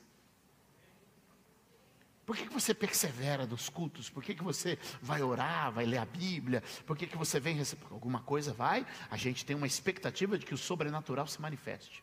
Por 2.24 2.36
que, 2.36 2.46
que 2.46 2.52
você 2.52 2.74
persevera 2.74 3.46
nos 3.46 3.68
cultos? 3.68 4.10
Por 4.10 4.22
que, 4.22 4.34
que 4.34 4.42
você 4.42 4.78
vai 5.00 5.22
orar, 5.22 5.70
vai 5.70 5.86
ler 5.86 5.98
a 5.98 6.04
Bíblia? 6.04 6.62
Por 6.84 6.96
que, 6.96 7.06
que 7.06 7.16
você 7.16 7.38
vem 7.38 7.54
receber? 7.54 7.86
Alguma 7.90 8.20
coisa 8.20 8.52
vai, 8.52 8.84
a 9.08 9.16
gente 9.16 9.44
tem 9.46 9.54
uma 9.54 9.66
expectativa 9.66 10.36
de 10.36 10.44
que 10.44 10.52
o 10.52 10.58
sobrenatural 10.58 11.26
se 11.28 11.40
manifeste. 11.40 12.02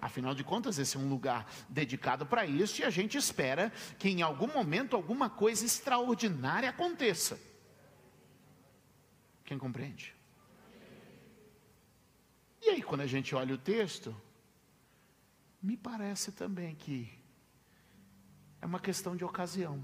Afinal 0.00 0.34
de 0.34 0.44
contas, 0.44 0.78
esse 0.78 0.96
é 0.96 1.00
um 1.00 1.08
lugar 1.08 1.50
dedicado 1.68 2.26
para 2.26 2.44
isso 2.44 2.80
e 2.80 2.84
a 2.84 2.90
gente 2.90 3.16
espera 3.16 3.72
que 3.98 4.08
em 4.08 4.22
algum 4.22 4.46
momento 4.46 4.94
alguma 4.94 5.30
coisa 5.30 5.64
extraordinária 5.64 6.68
aconteça. 6.68 7.40
Quem 9.44 9.58
compreende? 9.58 10.14
E 12.60 12.70
aí, 12.70 12.82
quando 12.82 13.00
a 13.02 13.06
gente 13.06 13.34
olha 13.34 13.54
o 13.54 13.58
texto, 13.58 14.14
me 15.62 15.76
parece 15.76 16.32
também 16.32 16.74
que 16.74 17.10
é 18.60 18.66
uma 18.66 18.80
questão 18.80 19.16
de 19.16 19.24
ocasião. 19.24 19.82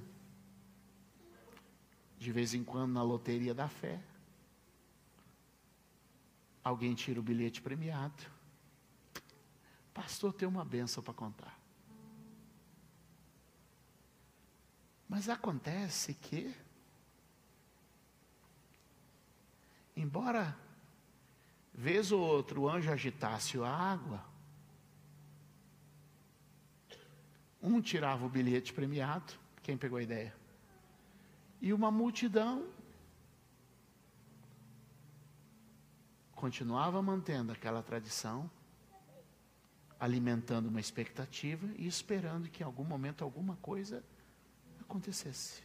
De 2.18 2.30
vez 2.32 2.54
em 2.54 2.62
quando, 2.62 2.92
na 2.92 3.02
loteria 3.02 3.54
da 3.54 3.68
fé, 3.68 4.00
alguém 6.62 6.94
tira 6.94 7.18
o 7.18 7.22
bilhete 7.22 7.62
premiado 7.62 8.41
Pastor, 9.92 10.32
tem 10.32 10.48
uma 10.48 10.64
benção 10.64 11.02
para 11.02 11.12
contar. 11.12 11.58
Mas 15.08 15.28
acontece 15.28 16.14
que, 16.14 16.54
embora 19.94 20.56
vez 21.74 22.10
ou 22.10 22.20
outro 22.20 22.62
o 22.62 22.68
anjo 22.68 22.90
agitasse 22.90 23.58
a 23.58 23.68
água, 23.68 24.24
um 27.62 27.80
tirava 27.80 28.24
o 28.24 28.28
bilhete 28.28 28.72
premiado, 28.72 29.34
quem 29.62 29.76
pegou 29.76 29.98
a 29.98 30.02
ideia? 30.02 30.34
E 31.60 31.72
uma 31.72 31.90
multidão 31.90 32.66
continuava 36.34 37.00
mantendo 37.02 37.52
aquela 37.52 37.82
tradição 37.82 38.50
alimentando 40.02 40.68
uma 40.68 40.80
expectativa 40.80 41.64
e 41.76 41.86
esperando 41.86 42.50
que 42.50 42.64
em 42.64 42.66
algum 42.66 42.82
momento 42.82 43.22
alguma 43.22 43.54
coisa 43.58 44.02
acontecesse. 44.80 45.62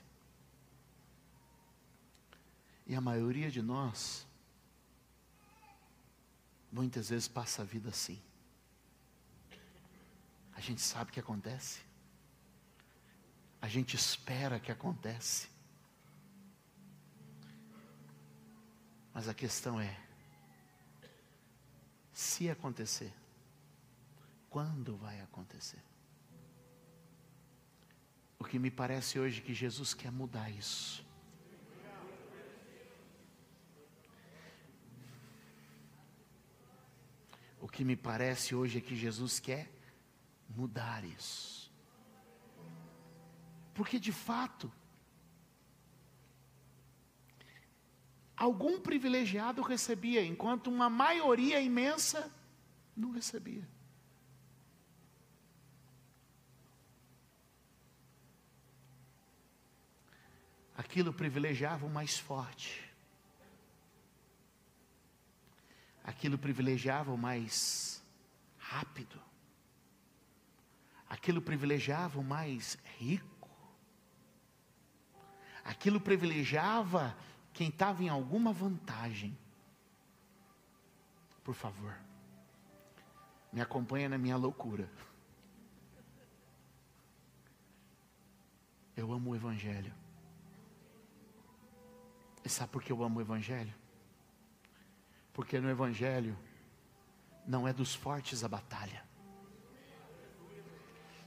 E 2.85 2.93
a 2.93 3.01
maioria 3.01 3.49
de 3.49 3.63
nós, 3.63 4.27
muitas 6.71 7.09
vezes 7.09 7.27
passa 7.27 7.63
a 7.63 7.65
vida 7.65 7.89
assim. 7.89 8.21
A 10.53 10.61
gente 10.61 10.81
sabe 10.81 11.11
que 11.11 11.19
acontece. 11.19 11.81
A 13.59 13.67
gente 13.67 13.95
espera 13.95 14.59
que 14.59 14.71
acontece. 14.71 15.49
Mas 19.15 19.27
a 19.27 19.33
questão 19.33 19.81
é: 19.81 19.99
se 22.13 22.51
acontecer, 22.51 23.11
quando 24.57 24.97
vai 24.97 25.21
acontecer? 25.21 25.83
O 28.39 28.43
que 28.43 28.57
me 28.57 28.71
parece 28.71 29.19
hoje 29.19 29.39
que 29.39 29.53
Jesus 29.53 29.93
quer 29.93 30.11
mudar 30.11 30.49
isso. 30.49 31.05
O 37.61 37.67
que 37.67 37.83
me 37.83 37.95
parece 37.95 38.55
hoje 38.55 38.79
é 38.79 38.81
que 38.81 38.95
Jesus 38.95 39.39
quer 39.39 39.71
mudar 40.49 41.05
isso. 41.05 41.71
Porque 43.75 43.99
de 43.99 44.11
fato, 44.11 44.71
algum 48.35 48.81
privilegiado 48.81 49.61
recebia, 49.61 50.25
enquanto 50.25 50.65
uma 50.65 50.89
maioria 50.89 51.61
imensa 51.61 52.33
não 52.95 53.11
recebia. 53.11 53.76
Aquilo 60.87 61.11
privilegiava 61.11 61.85
o 61.85 61.89
mais 61.89 62.17
forte. 62.17 62.81
Aquilo 66.01 66.37
privilegiava 66.37 67.11
o 67.11 67.17
mais 67.17 68.01
rápido. 68.57 69.21
Aquilo 71.09 71.41
privilegiava 71.41 72.17
o 72.17 72.23
mais 72.23 72.77
rico. 72.97 73.49
Aquilo 75.65 75.99
privilegiava 75.99 77.17
quem 77.53 77.67
estava 77.67 78.01
em 78.01 78.07
alguma 78.07 78.53
vantagem. 78.53 79.37
Por 81.43 81.53
favor, 81.53 81.97
me 83.51 83.59
acompanha 83.59 84.07
na 84.07 84.17
minha 84.17 84.37
loucura. 84.37 84.89
Eu 88.95 89.11
amo 89.11 89.31
o 89.31 89.35
Evangelho. 89.35 90.06
E 92.47 92.49
sabe 92.49 92.71
por 92.71 92.81
que 92.81 92.93
eu 92.93 93.03
amo 93.03 93.19
o 93.19 93.21
Evangelho? 93.21 93.73
Porque 95.33 95.59
no 95.59 95.69
Evangelho 95.69 96.37
não 97.45 97.67
é 97.67 97.73
dos 97.73 97.93
fortes 97.93 98.41
a 98.41 98.47
batalha, 98.47 99.03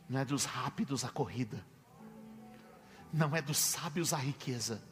não 0.08 0.18
é 0.18 0.24
dos 0.24 0.46
rápidos 0.46 1.04
a 1.04 1.10
corrida, 1.10 1.62
não 3.12 3.36
é 3.36 3.42
dos 3.42 3.58
sábios 3.58 4.14
a 4.14 4.16
riqueza, 4.16 4.82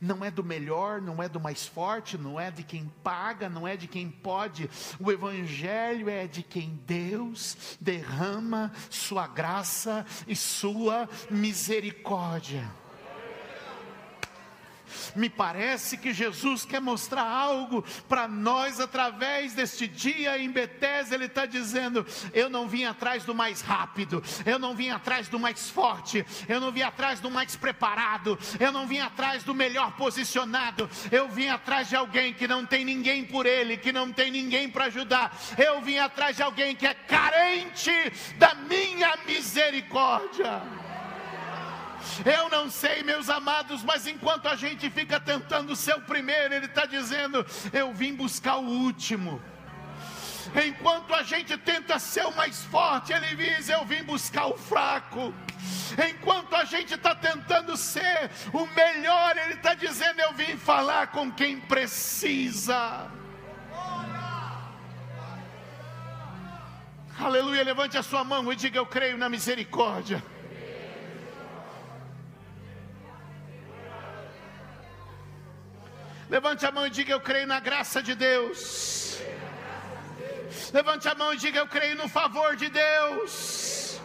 não 0.00 0.24
é 0.24 0.30
do 0.30 0.42
melhor, 0.42 1.02
não 1.02 1.22
é 1.22 1.28
do 1.28 1.38
mais 1.38 1.66
forte, 1.66 2.16
não 2.16 2.40
é 2.40 2.50
de 2.50 2.62
quem 2.62 2.88
paga, 3.04 3.46
não 3.46 3.68
é 3.68 3.76
de 3.76 3.86
quem 3.86 4.10
pode. 4.10 4.70
O 4.98 5.12
Evangelho 5.12 6.08
é 6.08 6.26
de 6.26 6.42
quem 6.42 6.82
Deus 6.86 7.76
derrama 7.78 8.72
Sua 8.88 9.26
graça 9.26 10.06
e 10.26 10.34
Sua 10.34 11.06
misericórdia. 11.30 12.66
Me 15.14 15.28
parece 15.28 15.96
que 15.96 16.12
Jesus 16.12 16.64
quer 16.64 16.80
mostrar 16.80 17.24
algo 17.24 17.84
para 18.08 18.26
nós 18.26 18.80
através 18.80 19.54
deste 19.54 19.86
dia 19.86 20.38
em 20.38 20.50
Betesda. 20.50 21.14
Ele 21.14 21.26
está 21.26 21.46
dizendo: 21.46 22.06
Eu 22.32 22.48
não 22.48 22.68
vim 22.68 22.84
atrás 22.84 23.24
do 23.24 23.34
mais 23.34 23.60
rápido, 23.60 24.22
eu 24.44 24.58
não 24.58 24.74
vim 24.74 24.90
atrás 24.90 25.28
do 25.28 25.38
mais 25.38 25.70
forte, 25.70 26.24
eu 26.48 26.60
não 26.60 26.72
vim 26.72 26.82
atrás 26.82 27.20
do 27.20 27.30
mais 27.30 27.56
preparado, 27.56 28.38
eu 28.58 28.72
não 28.72 28.86
vim 28.86 29.00
atrás 29.00 29.42
do 29.42 29.54
melhor 29.54 29.92
posicionado, 29.92 30.88
eu 31.10 31.28
vim 31.28 31.48
atrás 31.48 31.88
de 31.88 31.96
alguém 31.96 32.32
que 32.32 32.48
não 32.48 32.64
tem 32.64 32.84
ninguém 32.84 33.24
por 33.24 33.46
ele, 33.46 33.76
que 33.76 33.92
não 33.92 34.12
tem 34.12 34.30
ninguém 34.30 34.68
para 34.68 34.86
ajudar. 34.86 35.36
Eu 35.56 35.80
vim 35.80 35.98
atrás 35.98 36.36
de 36.36 36.42
alguém 36.42 36.74
que 36.74 36.86
é 36.86 36.94
carente 36.94 37.92
da 38.38 38.54
minha 38.54 39.16
misericórdia. 39.26 40.87
Eu 42.24 42.48
não 42.48 42.70
sei, 42.70 43.02
meus 43.02 43.28
amados, 43.28 43.82
mas 43.82 44.06
enquanto 44.06 44.46
a 44.48 44.56
gente 44.56 44.88
fica 44.90 45.18
tentando 45.20 45.74
ser 45.76 45.94
o 45.96 46.02
primeiro, 46.02 46.54
Ele 46.54 46.66
está 46.66 46.86
dizendo: 46.86 47.44
Eu 47.72 47.92
vim 47.92 48.14
buscar 48.14 48.56
o 48.56 48.64
último. 48.64 49.40
Enquanto 50.66 51.14
a 51.14 51.22
gente 51.22 51.56
tenta 51.58 51.98
ser 51.98 52.24
o 52.24 52.34
mais 52.34 52.64
forte, 52.64 53.12
Ele 53.12 53.36
diz: 53.36 53.68
Eu 53.68 53.84
vim 53.84 54.02
buscar 54.02 54.46
o 54.46 54.56
fraco. 54.56 55.34
Enquanto 56.10 56.54
a 56.54 56.64
gente 56.64 56.94
está 56.94 57.14
tentando 57.14 57.76
ser 57.76 58.30
o 58.52 58.66
melhor, 58.66 59.36
Ele 59.36 59.54
está 59.54 59.74
dizendo: 59.74 60.20
Eu 60.20 60.32
vim 60.32 60.56
falar 60.56 61.08
com 61.08 61.30
quem 61.30 61.60
precisa. 61.60 63.10
Aleluia, 67.18 67.64
levante 67.64 67.98
a 67.98 68.02
sua 68.02 68.24
mão 68.24 68.50
e 68.52 68.56
diga: 68.56 68.78
Eu 68.78 68.86
creio 68.86 69.18
na 69.18 69.28
misericórdia. 69.28 70.22
Levante 76.30 76.66
a 76.66 76.70
mão 76.70 76.86
e 76.86 76.90
diga: 76.90 77.12
Eu 77.12 77.20
creio 77.20 77.46
na 77.46 77.58
graça 77.58 78.02
de 78.02 78.14
Deus. 78.14 79.18
Levante 80.72 81.08
a 81.08 81.14
mão 81.14 81.32
e 81.32 81.36
diga: 81.36 81.58
Eu 81.58 81.66
creio 81.66 81.96
no 81.96 82.08
favor 82.08 82.54
de 82.54 82.68
Deus. 82.68 84.00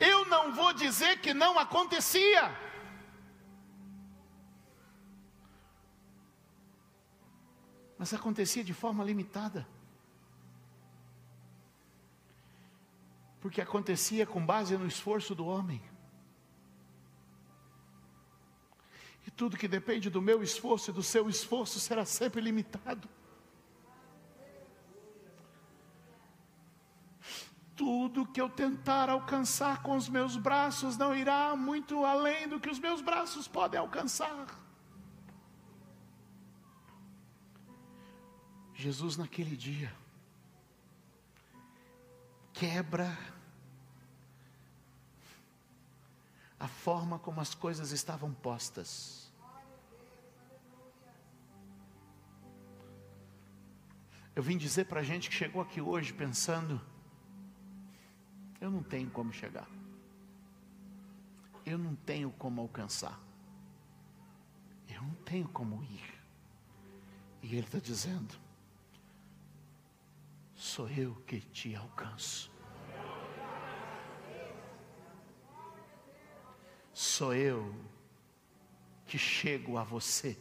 Eu 0.00 0.24
não 0.26 0.52
vou 0.52 0.72
dizer 0.72 1.20
que 1.20 1.32
não 1.34 1.58
acontecia. 1.58 2.44
Mas 7.98 8.12
acontecia 8.12 8.64
de 8.64 8.74
forma 8.74 9.04
limitada. 9.04 9.66
Porque 13.44 13.60
acontecia 13.60 14.24
com 14.24 14.42
base 14.42 14.74
no 14.74 14.86
esforço 14.86 15.34
do 15.34 15.44
homem. 15.44 15.78
E 19.26 19.30
tudo 19.30 19.58
que 19.58 19.68
depende 19.68 20.08
do 20.08 20.22
meu 20.22 20.42
esforço 20.42 20.90
e 20.90 20.94
do 20.94 21.02
seu 21.02 21.28
esforço 21.28 21.78
será 21.78 22.06
sempre 22.06 22.40
limitado. 22.40 23.06
Tudo 27.76 28.26
que 28.26 28.40
eu 28.40 28.48
tentar 28.48 29.10
alcançar 29.10 29.82
com 29.82 29.94
os 29.94 30.08
meus 30.08 30.38
braços 30.38 30.96
não 30.96 31.14
irá 31.14 31.54
muito 31.54 32.02
além 32.02 32.48
do 32.48 32.58
que 32.58 32.70
os 32.70 32.78
meus 32.78 33.02
braços 33.02 33.46
podem 33.46 33.78
alcançar. 33.78 34.58
Jesus, 38.72 39.18
naquele 39.18 39.54
dia, 39.54 39.94
quebra 42.54 43.33
a 46.58 46.68
forma 46.68 47.18
como 47.18 47.40
as 47.40 47.54
coisas 47.54 47.90
estavam 47.90 48.32
postas. 48.32 49.32
Eu 54.34 54.42
vim 54.42 54.56
dizer 54.56 54.86
para 54.86 55.00
a 55.00 55.02
gente 55.02 55.28
que 55.28 55.34
chegou 55.34 55.62
aqui 55.62 55.80
hoje 55.80 56.12
pensando: 56.12 56.80
eu 58.60 58.70
não 58.70 58.82
tenho 58.82 59.10
como 59.10 59.32
chegar, 59.32 59.68
eu 61.64 61.78
não 61.78 61.94
tenho 61.94 62.30
como 62.32 62.60
alcançar, 62.60 63.20
eu 64.88 65.02
não 65.02 65.14
tenho 65.16 65.48
como 65.48 65.82
ir. 65.84 66.14
E 67.42 67.48
Ele 67.54 67.66
está 67.66 67.78
dizendo: 67.78 68.34
sou 70.54 70.88
eu 70.88 71.14
que 71.26 71.40
te 71.40 71.76
alcanço. 71.76 72.53
Sou 76.94 77.34
eu 77.34 77.74
que 79.04 79.18
chego 79.18 79.76
a 79.76 79.82
você. 79.82 80.38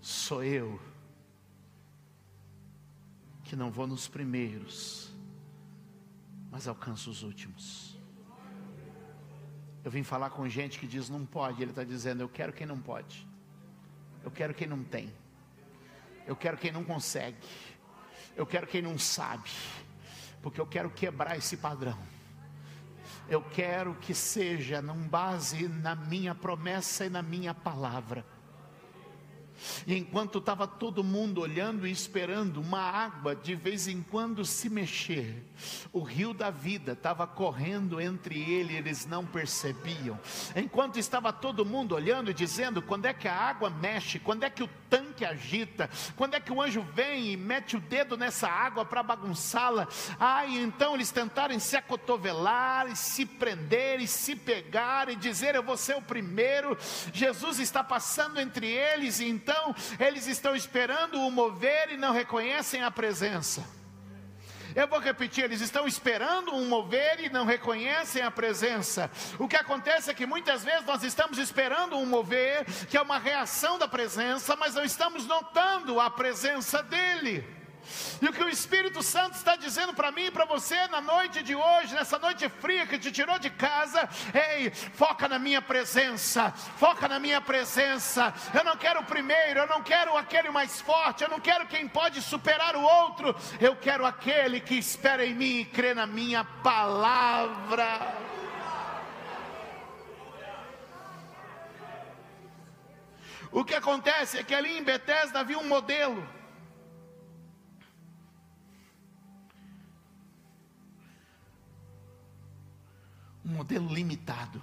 Sou 0.00 0.42
eu 0.42 0.80
que 3.44 3.54
não 3.54 3.70
vou 3.70 3.86
nos 3.86 4.08
primeiros, 4.08 5.12
mas 6.50 6.66
alcanço 6.66 7.10
os 7.10 7.22
últimos. 7.22 7.96
Eu 9.84 9.90
vim 9.90 10.02
falar 10.02 10.30
com 10.30 10.48
gente 10.48 10.78
que 10.78 10.86
diz 10.86 11.08
não 11.08 11.24
pode, 11.24 11.62
ele 11.62 11.70
está 11.70 11.84
dizendo 11.84 12.20
eu 12.20 12.28
quero 12.28 12.52
quem 12.52 12.66
não 12.66 12.78
pode, 12.78 13.26
eu 14.22 14.30
quero 14.30 14.52
quem 14.52 14.66
não 14.66 14.82
tem, 14.84 15.12
eu 16.26 16.36
quero 16.36 16.56
quem 16.58 16.70
não 16.70 16.84
consegue, 16.84 17.38
eu 18.36 18.46
quero 18.46 18.66
quem 18.66 18.82
não 18.82 18.98
sabe, 18.98 19.50
porque 20.42 20.60
eu 20.60 20.66
quero 20.66 20.90
quebrar 20.90 21.36
esse 21.36 21.56
padrão 21.56 21.98
eu 23.30 23.40
quero 23.40 23.94
que 23.94 24.12
seja 24.12 24.82
num 24.82 25.06
base 25.08 25.68
na 25.68 25.94
minha 25.94 26.34
promessa 26.34 27.06
e 27.06 27.08
na 27.08 27.22
minha 27.22 27.54
palavra. 27.54 28.24
E 29.86 29.96
enquanto 29.96 30.38
estava 30.38 30.66
todo 30.66 31.04
mundo 31.04 31.40
olhando 31.40 31.86
e 31.86 31.90
esperando 31.90 32.60
uma 32.60 32.80
água 32.80 33.34
de 33.34 33.54
vez 33.54 33.88
em 33.88 34.02
quando 34.02 34.44
se 34.44 34.68
mexer, 34.68 35.44
o 35.92 36.00
rio 36.02 36.32
da 36.32 36.50
vida 36.50 36.92
estava 36.92 37.26
correndo 37.26 38.00
entre 38.00 38.38
ele, 38.38 38.74
eles 38.74 39.06
não 39.06 39.24
percebiam. 39.24 40.18
Enquanto 40.54 40.98
estava 40.98 41.32
todo 41.32 41.64
mundo 41.64 41.94
olhando 41.94 42.30
e 42.30 42.34
dizendo: 42.34 42.82
quando 42.82 43.06
é 43.06 43.12
que 43.12 43.28
a 43.28 43.34
água 43.34 43.70
mexe, 43.70 44.18
quando 44.18 44.44
é 44.44 44.50
que 44.50 44.62
o 44.62 44.70
tanque 44.88 45.24
agita, 45.24 45.88
quando 46.16 46.34
é 46.34 46.40
que 46.40 46.52
o 46.52 46.60
anjo 46.60 46.82
vem 46.94 47.32
e 47.32 47.36
mete 47.36 47.76
o 47.76 47.80
dedo 47.80 48.16
nessa 48.16 48.48
água 48.48 48.84
para 48.84 49.02
bagunçá-la. 49.02 49.86
Ah, 50.18 50.46
então 50.46 50.94
eles 50.94 51.10
tentarem 51.10 51.58
se 51.58 51.76
acotovelar, 51.76 52.90
e 52.90 52.96
se 52.96 53.24
prender, 53.24 54.00
e 54.00 54.06
se 54.06 54.34
pegar, 54.34 55.08
e 55.08 55.16
dizer: 55.16 55.54
Eu 55.54 55.62
vou 55.62 55.76
ser 55.76 55.96
o 55.96 56.02
primeiro. 56.02 56.76
Jesus 57.12 57.58
está 57.58 57.82
passando 57.82 58.40
entre 58.40 58.66
eles, 58.66 59.20
e 59.20 59.28
então 59.28 59.49
então 59.50 59.74
eles 59.98 60.28
estão 60.28 60.54
esperando 60.54 61.20
o 61.20 61.30
mover 61.30 61.90
e 61.90 61.96
não 61.96 62.12
reconhecem 62.12 62.84
a 62.84 62.90
presença. 62.90 63.64
Eu 64.76 64.86
vou 64.86 65.00
repetir, 65.00 65.42
eles 65.42 65.60
estão 65.60 65.88
esperando 65.88 66.54
um 66.54 66.68
mover 66.68 67.18
e 67.18 67.28
não 67.28 67.44
reconhecem 67.44 68.22
a 68.22 68.30
presença. 68.30 69.10
O 69.36 69.48
que 69.48 69.56
acontece 69.56 70.08
é 70.08 70.14
que 70.14 70.24
muitas 70.24 70.62
vezes 70.62 70.86
nós 70.86 71.02
estamos 71.02 71.38
esperando 71.38 71.96
um 71.96 72.06
mover, 72.06 72.64
que 72.88 72.96
é 72.96 73.02
uma 73.02 73.18
reação 73.18 73.76
da 73.76 73.88
presença, 73.88 74.54
mas 74.54 74.76
não 74.76 74.84
estamos 74.84 75.26
notando 75.26 75.98
a 75.98 76.08
presença 76.08 76.84
dele. 76.84 77.44
E 78.20 78.26
o 78.26 78.32
que 78.32 78.42
o 78.42 78.48
Espírito 78.48 79.02
Santo 79.02 79.34
está 79.34 79.56
dizendo 79.56 79.94
para 79.94 80.10
mim 80.10 80.26
e 80.26 80.30
para 80.30 80.44
você 80.44 80.86
na 80.88 81.00
noite 81.00 81.42
de 81.42 81.54
hoje, 81.54 81.94
nessa 81.94 82.18
noite 82.18 82.48
fria 82.48 82.86
que 82.86 82.98
te 82.98 83.10
tirou 83.10 83.38
de 83.38 83.50
casa, 83.50 84.08
ei, 84.34 84.70
foca 84.70 85.28
na 85.28 85.38
minha 85.38 85.62
presença, 85.62 86.50
foca 86.78 87.08
na 87.08 87.18
minha 87.18 87.40
presença. 87.40 88.32
Eu 88.52 88.64
não 88.64 88.76
quero 88.76 89.00
o 89.00 89.04
primeiro, 89.04 89.60
eu 89.60 89.66
não 89.66 89.82
quero 89.82 90.16
aquele 90.16 90.50
mais 90.50 90.80
forte, 90.80 91.22
eu 91.22 91.28
não 91.28 91.40
quero 91.40 91.66
quem 91.66 91.88
pode 91.88 92.20
superar 92.22 92.76
o 92.76 92.82
outro, 92.82 93.34
eu 93.60 93.76
quero 93.76 94.04
aquele 94.06 94.60
que 94.60 94.74
espera 94.74 95.24
em 95.24 95.34
mim 95.34 95.60
e 95.60 95.64
crê 95.64 95.94
na 95.94 96.06
minha 96.06 96.44
palavra. 96.44 98.30
O 103.52 103.64
que 103.64 103.74
acontece 103.74 104.38
é 104.38 104.44
que 104.44 104.54
ali 104.54 104.78
em 104.78 104.82
Betesda 104.82 105.40
havia 105.40 105.58
um 105.58 105.66
modelo. 105.66 106.39
Um 113.50 113.56
modelo 113.56 113.92
limitado. 113.92 114.62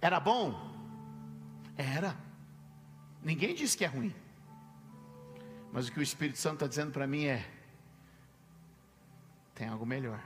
Era 0.00 0.20
bom? 0.20 0.54
Era. 1.76 2.16
Ninguém 3.22 3.54
disse 3.54 3.76
que 3.76 3.84
é 3.84 3.88
ruim. 3.88 4.14
Mas 5.72 5.88
o 5.88 5.92
que 5.92 5.98
o 5.98 6.02
Espírito 6.02 6.38
Santo 6.38 6.54
está 6.54 6.66
dizendo 6.66 6.92
para 6.92 7.06
mim 7.06 7.24
é: 7.24 7.46
tem 9.54 9.68
algo 9.68 9.84
melhor. 9.84 10.20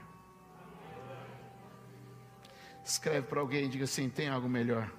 Escreve 2.83 3.27
para 3.27 3.39
alguém 3.39 3.65
e 3.65 3.67
diga 3.67 3.85
assim: 3.85 4.09
tem 4.09 4.29
algo 4.29 4.47
melhor. 4.47 4.91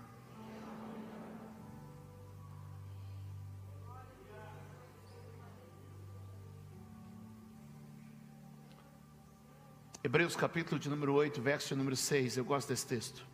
Hebreus 10.07 10.37
capítulo 10.37 10.79
de 10.79 10.89
número 10.89 11.13
8, 11.15 11.43
verso 11.43 11.75
número 11.75 11.97
6. 11.97 12.37
Eu 12.37 12.45
gosto 12.45 12.69
desse 12.69 12.87
texto. 12.87 13.27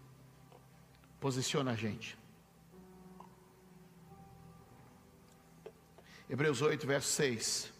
Posiciona 1.21 1.73
a 1.73 1.75
gente. 1.75 2.17
Hebreus 6.31 6.63
8, 6.63 6.87
verso 6.87 7.09
6. 7.09 7.71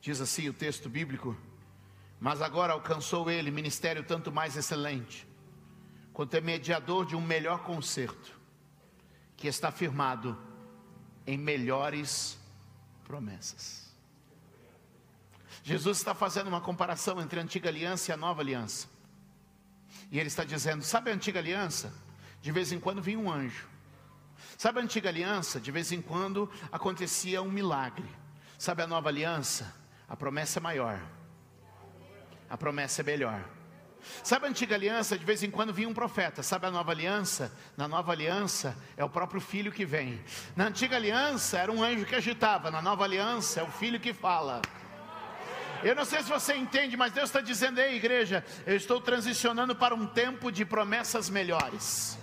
Diz 0.00 0.18
assim 0.22 0.48
o 0.48 0.54
texto 0.54 0.88
bíblico: 0.88 1.36
Mas 2.18 2.40
agora 2.40 2.72
alcançou 2.72 3.30
ele 3.30 3.50
ministério 3.50 4.02
tanto 4.02 4.32
mais 4.32 4.56
excelente, 4.56 5.28
quanto 6.14 6.32
é 6.32 6.40
mediador 6.40 7.04
de 7.04 7.14
um 7.14 7.20
melhor 7.20 7.64
concerto, 7.64 8.40
que 9.36 9.46
está 9.46 9.70
firmado 9.70 10.38
em 11.26 11.36
melhores 11.36 12.38
promessas. 13.04 13.85
Jesus 15.66 15.98
está 15.98 16.14
fazendo 16.14 16.46
uma 16.46 16.60
comparação 16.60 17.20
entre 17.20 17.40
a 17.40 17.42
antiga 17.42 17.68
aliança 17.68 18.12
e 18.12 18.14
a 18.14 18.16
nova 18.16 18.40
aliança. 18.40 18.86
E 20.12 20.16
ele 20.20 20.28
está 20.28 20.44
dizendo: 20.44 20.84
sabe 20.84 21.10
a 21.10 21.14
antiga 21.14 21.40
aliança? 21.40 21.92
De 22.40 22.52
vez 22.52 22.70
em 22.70 22.78
quando 22.78 23.02
vinha 23.02 23.18
um 23.18 23.28
anjo. 23.28 23.66
Sabe 24.56 24.78
a 24.78 24.82
antiga 24.84 25.08
aliança? 25.08 25.58
De 25.58 25.72
vez 25.72 25.90
em 25.90 26.00
quando 26.00 26.48
acontecia 26.70 27.42
um 27.42 27.50
milagre. 27.50 28.08
Sabe 28.56 28.84
a 28.84 28.86
nova 28.86 29.08
aliança? 29.08 29.74
A 30.08 30.16
promessa 30.16 30.60
é 30.60 30.62
maior. 30.62 31.00
A 32.48 32.56
promessa 32.56 33.02
é 33.02 33.04
melhor. 33.04 33.44
Sabe 34.22 34.46
a 34.46 34.50
antiga 34.50 34.76
aliança? 34.76 35.18
De 35.18 35.24
vez 35.24 35.42
em 35.42 35.50
quando 35.50 35.74
vinha 35.74 35.88
um 35.88 35.94
profeta. 35.94 36.44
Sabe 36.44 36.68
a 36.68 36.70
nova 36.70 36.92
aliança? 36.92 37.52
Na 37.76 37.88
nova 37.88 38.12
aliança 38.12 38.78
é 38.96 39.04
o 39.04 39.10
próprio 39.10 39.40
filho 39.40 39.72
que 39.72 39.84
vem. 39.84 40.22
Na 40.54 40.68
antiga 40.68 40.94
aliança 40.94 41.58
era 41.58 41.72
um 41.72 41.82
anjo 41.82 42.06
que 42.06 42.14
agitava. 42.14 42.70
Na 42.70 42.80
nova 42.80 43.02
aliança 43.02 43.58
é 43.58 43.64
o 43.64 43.68
filho 43.72 43.98
que 43.98 44.14
fala. 44.14 44.62
Eu 45.82 45.94
não 45.94 46.04
sei 46.04 46.22
se 46.22 46.28
você 46.28 46.54
entende, 46.54 46.96
mas 46.96 47.12
Deus 47.12 47.28
está 47.28 47.40
dizendo, 47.40 47.78
ei 47.80 47.96
igreja, 47.96 48.44
eu 48.66 48.76
estou 48.76 49.00
transicionando 49.00 49.74
para 49.74 49.94
um 49.94 50.06
tempo 50.06 50.50
de 50.50 50.64
promessas 50.64 51.28
melhores. 51.30 52.18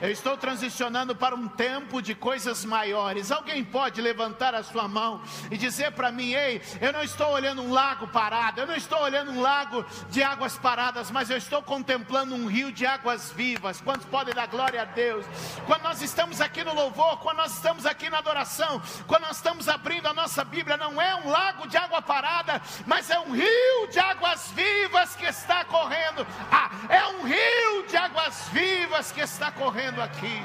Eu 0.00 0.10
estou 0.10 0.36
transicionando 0.36 1.16
para 1.16 1.34
um 1.34 1.48
tempo 1.48 2.02
de 2.02 2.14
coisas 2.14 2.66
maiores. 2.66 3.32
Alguém 3.32 3.64
pode 3.64 4.02
levantar 4.02 4.54
a 4.54 4.62
sua 4.62 4.86
mão 4.86 5.22
e 5.50 5.56
dizer 5.56 5.92
para 5.92 6.12
mim: 6.12 6.34
Ei, 6.34 6.60
eu 6.82 6.92
não 6.92 7.02
estou 7.02 7.28
olhando 7.28 7.62
um 7.62 7.72
lago 7.72 8.06
parado, 8.08 8.60
eu 8.60 8.66
não 8.66 8.76
estou 8.76 9.00
olhando 9.00 9.30
um 9.30 9.40
lago 9.40 9.84
de 10.10 10.22
águas 10.22 10.58
paradas, 10.58 11.10
mas 11.10 11.30
eu 11.30 11.38
estou 11.38 11.62
contemplando 11.62 12.34
um 12.34 12.46
rio 12.46 12.70
de 12.70 12.84
águas 12.84 13.32
vivas. 13.32 13.80
Quantos 13.80 14.06
podem 14.06 14.34
dar 14.34 14.48
glória 14.48 14.82
a 14.82 14.84
Deus? 14.84 15.24
Quando 15.66 15.82
nós 15.82 16.02
estamos 16.02 16.42
aqui 16.42 16.62
no 16.62 16.74
louvor, 16.74 17.18
quando 17.20 17.38
nós 17.38 17.54
estamos 17.54 17.86
aqui 17.86 18.10
na 18.10 18.18
adoração, 18.18 18.82
quando 19.06 19.22
nós 19.22 19.36
estamos 19.36 19.66
abrindo 19.66 20.06
a 20.06 20.14
nossa 20.14 20.44
Bíblia, 20.44 20.76
não 20.76 21.00
é 21.00 21.14
um 21.16 21.30
lago 21.30 21.66
de 21.66 21.76
água 21.78 22.02
parada, 22.02 22.60
mas 22.86 23.08
é 23.08 23.18
um 23.18 23.32
rio 23.32 23.86
de 23.90 23.98
águas 23.98 24.50
vivas 24.50 25.16
que 25.16 25.24
está 25.24 25.64
correndo. 25.64 26.26
Ah, 26.52 26.70
é 26.90 27.06
um 27.06 27.22
rio 27.22 27.86
de 27.88 27.96
águas 27.96 28.48
vivas 28.52 29.10
que 29.10 29.20
está 29.20 29.50
correndo 29.50 29.85
aqui. 29.86 30.42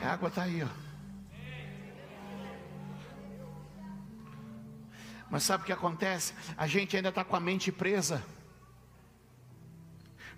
A 0.00 0.12
água 0.12 0.28
está 0.28 0.42
aí, 0.42 0.62
ó. 0.62 0.68
Mas 5.30 5.42
sabe 5.42 5.64
o 5.64 5.66
que 5.66 5.72
acontece? 5.72 6.32
A 6.56 6.66
gente 6.66 6.96
ainda 6.96 7.08
está 7.08 7.24
com 7.24 7.34
a 7.34 7.40
mente 7.40 7.72
presa. 7.72 8.24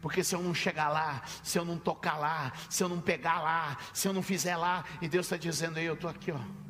Porque 0.00 0.24
se 0.24 0.34
eu 0.34 0.42
não 0.42 0.54
chegar 0.54 0.88
lá, 0.88 1.22
se 1.42 1.58
eu 1.58 1.64
não 1.64 1.78
tocar 1.78 2.16
lá, 2.16 2.52
se 2.70 2.82
eu 2.82 2.88
não 2.88 3.00
pegar 3.00 3.40
lá, 3.40 3.76
se 3.92 4.08
eu 4.08 4.12
não 4.12 4.22
fizer 4.22 4.56
lá, 4.56 4.84
e 5.02 5.08
Deus 5.08 5.26
está 5.26 5.36
dizendo, 5.36 5.78
eu 5.78 5.94
estou 5.94 6.08
aqui, 6.08 6.32
ó. 6.32 6.65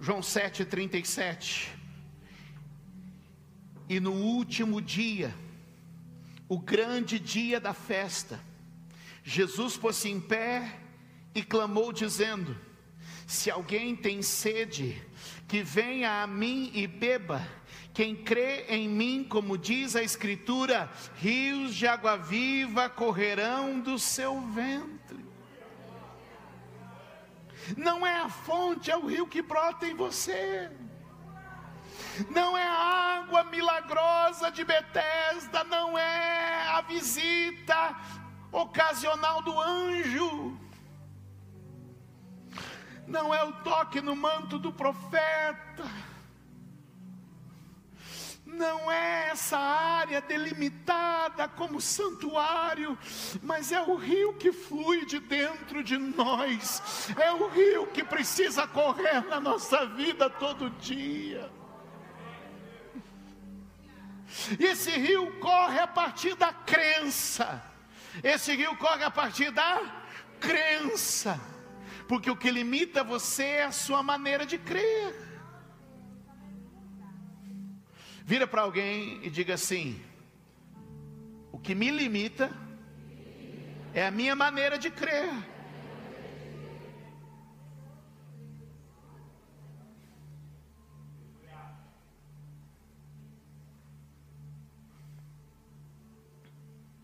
João 0.00 0.20
7,37. 0.20 1.68
E 3.88 4.00
no 4.00 4.12
último 4.12 4.80
dia, 4.80 5.34
o 6.48 6.58
grande 6.58 7.18
dia 7.18 7.58
da 7.58 7.72
festa, 7.72 8.40
Jesus 9.22 9.76
pôs-se 9.76 10.08
em 10.08 10.20
pé 10.20 10.80
e 11.34 11.42
clamou, 11.42 11.92
dizendo: 11.92 12.56
Se 13.26 13.50
alguém 13.50 13.96
tem 13.96 14.22
sede, 14.22 15.02
que 15.48 15.62
venha 15.62 16.22
a 16.22 16.26
mim 16.26 16.70
e 16.74 16.86
beba. 16.86 17.46
Quem 17.92 18.14
crê 18.14 18.66
em 18.68 18.88
mim, 18.88 19.24
como 19.24 19.56
diz 19.56 19.96
a 19.96 20.02
Escritura, 20.02 20.90
rios 21.16 21.74
de 21.74 21.86
água 21.86 22.16
viva 22.16 22.90
correrão 22.90 23.80
do 23.80 23.98
seu 23.98 24.40
ventre. 24.40 25.25
Não 27.76 28.06
é 28.06 28.20
a 28.20 28.28
fonte, 28.28 28.90
é 28.90 28.96
o 28.96 29.06
rio 29.06 29.26
que 29.26 29.40
brota 29.40 29.86
em 29.86 29.94
você. 29.94 30.70
Não 32.30 32.56
é 32.56 32.66
a 32.66 33.18
água 33.18 33.44
milagrosa 33.44 34.50
de 34.50 34.64
Betesda, 34.64 35.64
não 35.64 35.96
é 35.98 36.68
a 36.68 36.80
visita 36.82 37.96
ocasional 38.52 39.42
do 39.42 39.58
anjo. 39.58 40.58
Não 43.06 43.34
é 43.34 43.42
o 43.44 43.52
toque 43.62 44.00
no 44.00 44.16
manto 44.16 44.58
do 44.58 44.72
profeta 44.72 45.84
não 48.46 48.90
é 48.90 49.30
essa 49.30 49.58
área 49.58 50.20
delimitada 50.20 51.48
como 51.48 51.80
santuário, 51.80 52.96
mas 53.42 53.72
é 53.72 53.82
o 53.82 53.96
rio 53.96 54.32
que 54.34 54.52
flui 54.52 55.04
de 55.04 55.18
dentro 55.18 55.82
de 55.82 55.98
nós, 55.98 57.10
é 57.20 57.32
o 57.32 57.48
rio 57.48 57.88
que 57.88 58.04
precisa 58.04 58.66
correr 58.66 59.26
na 59.26 59.40
nossa 59.40 59.84
vida 59.84 60.30
todo 60.30 60.70
dia. 60.70 61.50
E 64.58 64.64
esse 64.64 64.90
rio 64.90 65.38
corre 65.40 65.80
a 65.80 65.86
partir 65.86 66.36
da 66.36 66.52
crença, 66.52 67.62
esse 68.22 68.54
rio 68.54 68.76
corre 68.76 69.02
a 69.02 69.10
partir 69.10 69.50
da 69.50 69.80
crença, 70.38 71.40
porque 72.06 72.30
o 72.30 72.36
que 72.36 72.50
limita 72.50 73.02
você 73.02 73.42
é 73.42 73.64
a 73.64 73.72
sua 73.72 74.02
maneira 74.02 74.46
de 74.46 74.56
crer. 74.56 75.25
Vira 78.26 78.44
para 78.44 78.62
alguém 78.62 79.24
e 79.24 79.30
diga 79.30 79.54
assim: 79.54 80.02
o 81.52 81.58
que 81.60 81.76
me 81.76 81.92
limita 81.92 82.50
é 83.94 84.04
a 84.04 84.10
minha 84.10 84.34
maneira 84.34 84.76
de 84.76 84.90
crer. 84.90 85.32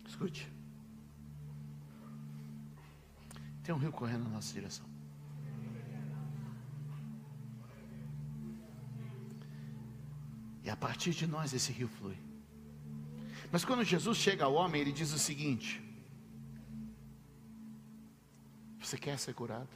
Escute. 0.05 0.51
Tem 3.63 3.73
um 3.73 3.79
rio 3.79 3.93
correndo 3.93 4.25
na 4.25 4.31
nossa 4.31 4.53
direção. 4.53 4.92
E 10.63 10.71
a 10.71 10.77
partir 10.77 11.13
de 11.13 11.27
nós 11.27 11.53
esse 11.53 11.73
rio 11.73 11.89
flui. 11.89 12.17
Mas 13.51 13.65
quando 13.65 13.85
Jesus 13.85 14.17
chega 14.19 14.45
ao 14.45 14.55
homem, 14.55 14.81
ele 14.81 14.93
diz 14.93 15.13
o 15.13 15.19
seguinte: 15.19 15.83
Você 18.81 18.97
quer 18.97 19.19
ser 19.19 19.35
curado? 19.35 19.69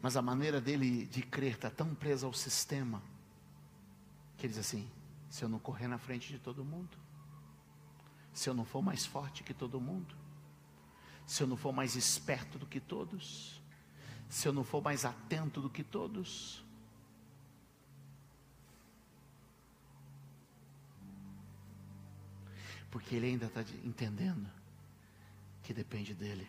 Mas 0.00 0.16
a 0.16 0.22
maneira 0.22 0.60
dele 0.60 1.06
de 1.06 1.22
crer 1.22 1.54
está 1.54 1.70
tão 1.70 1.94
presa 1.94 2.26
ao 2.26 2.32
sistema, 2.32 3.02
que 4.36 4.46
ele 4.46 4.52
diz 4.52 4.60
assim: 4.60 4.88
se 5.30 5.44
eu 5.44 5.48
não 5.48 5.58
correr 5.58 5.88
na 5.88 5.98
frente 5.98 6.32
de 6.32 6.38
todo 6.38 6.64
mundo, 6.64 6.96
se 8.32 8.48
eu 8.48 8.54
não 8.54 8.64
for 8.64 8.82
mais 8.82 9.06
forte 9.06 9.42
que 9.42 9.54
todo 9.54 9.80
mundo, 9.80 10.14
se 11.26 11.42
eu 11.42 11.46
não 11.46 11.56
for 11.56 11.72
mais 11.72 11.96
esperto 11.96 12.58
do 12.58 12.66
que 12.66 12.80
todos, 12.80 13.60
se 14.28 14.46
eu 14.46 14.52
não 14.52 14.64
for 14.64 14.82
mais 14.82 15.04
atento 15.04 15.60
do 15.60 15.70
que 15.70 15.84
todos, 15.84 16.63
porque 22.94 23.16
ele 23.16 23.26
ainda 23.26 23.46
está 23.46 23.60
entendendo 23.82 24.48
que 25.64 25.74
depende 25.74 26.14
dele. 26.14 26.48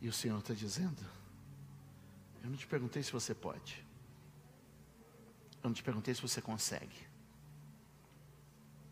E 0.00 0.08
o 0.08 0.12
Senhor 0.12 0.36
está 0.40 0.52
dizendo: 0.52 1.00
Eu 2.42 2.50
não 2.50 2.56
te 2.56 2.66
perguntei 2.66 3.00
se 3.00 3.12
você 3.12 3.32
pode, 3.32 3.80
Eu 5.62 5.68
não 5.68 5.72
te 5.72 5.84
perguntei 5.84 6.12
se 6.12 6.20
você 6.20 6.42
consegue. 6.42 7.06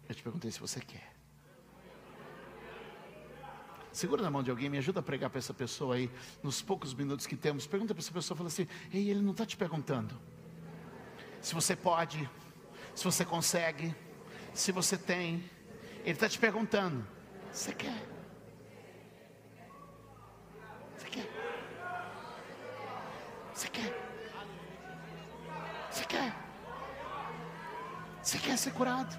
Eu 0.08 0.14
te 0.14 0.22
perguntei 0.22 0.48
se 0.52 0.60
você 0.60 0.80
quer. 0.80 1.12
Segura 3.92 4.22
na 4.22 4.30
mão 4.30 4.44
de 4.44 4.50
alguém, 4.52 4.70
me 4.70 4.78
ajuda 4.78 5.00
a 5.00 5.02
pregar 5.02 5.28
para 5.28 5.40
essa 5.40 5.52
pessoa 5.52 5.96
aí, 5.96 6.08
nos 6.40 6.62
poucos 6.62 6.94
minutos 6.94 7.26
que 7.26 7.36
temos. 7.36 7.66
Pergunta 7.66 7.92
para 7.92 8.00
essa 8.00 8.12
pessoa, 8.12 8.36
fala 8.36 8.46
assim: 8.46 8.68
Ei, 8.92 9.10
ele 9.10 9.22
não 9.22 9.32
está 9.32 9.44
te 9.44 9.56
perguntando 9.56 10.16
se 11.42 11.52
você 11.52 11.74
pode, 11.74 12.30
se 12.94 13.02
você 13.02 13.24
consegue, 13.24 13.92
se 14.58 14.72
você 14.72 14.96
tem. 14.96 15.48
Ele 16.00 16.12
está 16.12 16.28
te 16.28 16.38
perguntando: 16.38 17.06
Você 17.52 17.72
quer? 17.72 18.02
Você 20.96 21.08
quer? 21.08 21.28
Você 23.54 23.68
quer? 23.68 23.94
Você 25.90 26.04
quer? 26.04 26.34
Você 28.22 28.38
quer 28.38 28.58
ser 28.58 28.72
curado? 28.72 29.18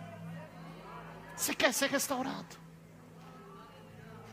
Você 1.36 1.56
quer 1.56 1.74
ser 1.74 1.90
restaurado? 1.90 2.58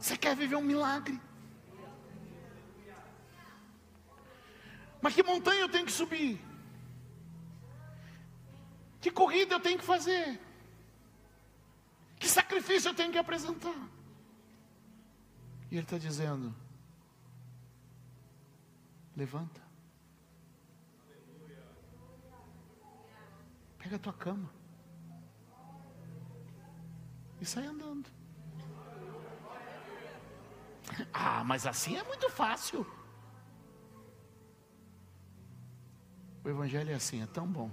Você 0.01 0.17
quer 0.17 0.35
viver 0.35 0.57
um 0.57 0.63
milagre? 0.63 1.21
Mas 5.01 5.15
que 5.15 5.23
montanha 5.23 5.61
eu 5.61 5.69
tenho 5.69 5.87
que 5.87 5.93
subir? 5.93 6.45
Que 9.01 9.11
corrida 9.11 9.55
eu 9.55 9.61
tenho 9.61 9.79
que 9.79 9.85
fazer? 9.85 10.46
Sacrifício 12.37 12.91
eu 12.91 12.95
tenho 12.95 13.11
que 13.11 13.17
apresentar? 13.17 13.81
E 15.71 15.77
ele 15.77 15.85
está 15.85 15.97
dizendo: 15.97 16.55
levanta, 19.17 19.63
pega 23.79 23.97
a 23.97 23.99
tua 23.99 24.13
cama 24.13 24.51
e 27.41 27.47
sai 27.47 27.65
andando. 27.65 28.11
Ah, 31.15 31.43
mas 31.43 31.67
assim 31.67 31.97
é 31.97 32.05
muito 32.05 32.29
fácil. 32.29 32.87
O 36.45 36.49
Evangelho 36.51 36.91
é 36.91 36.95
assim, 36.95 37.23
é 37.23 37.27
tão 37.27 37.47
bom. 37.47 37.71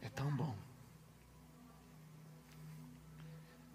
É 0.00 0.08
tão 0.08 0.34
bom. 0.34 0.71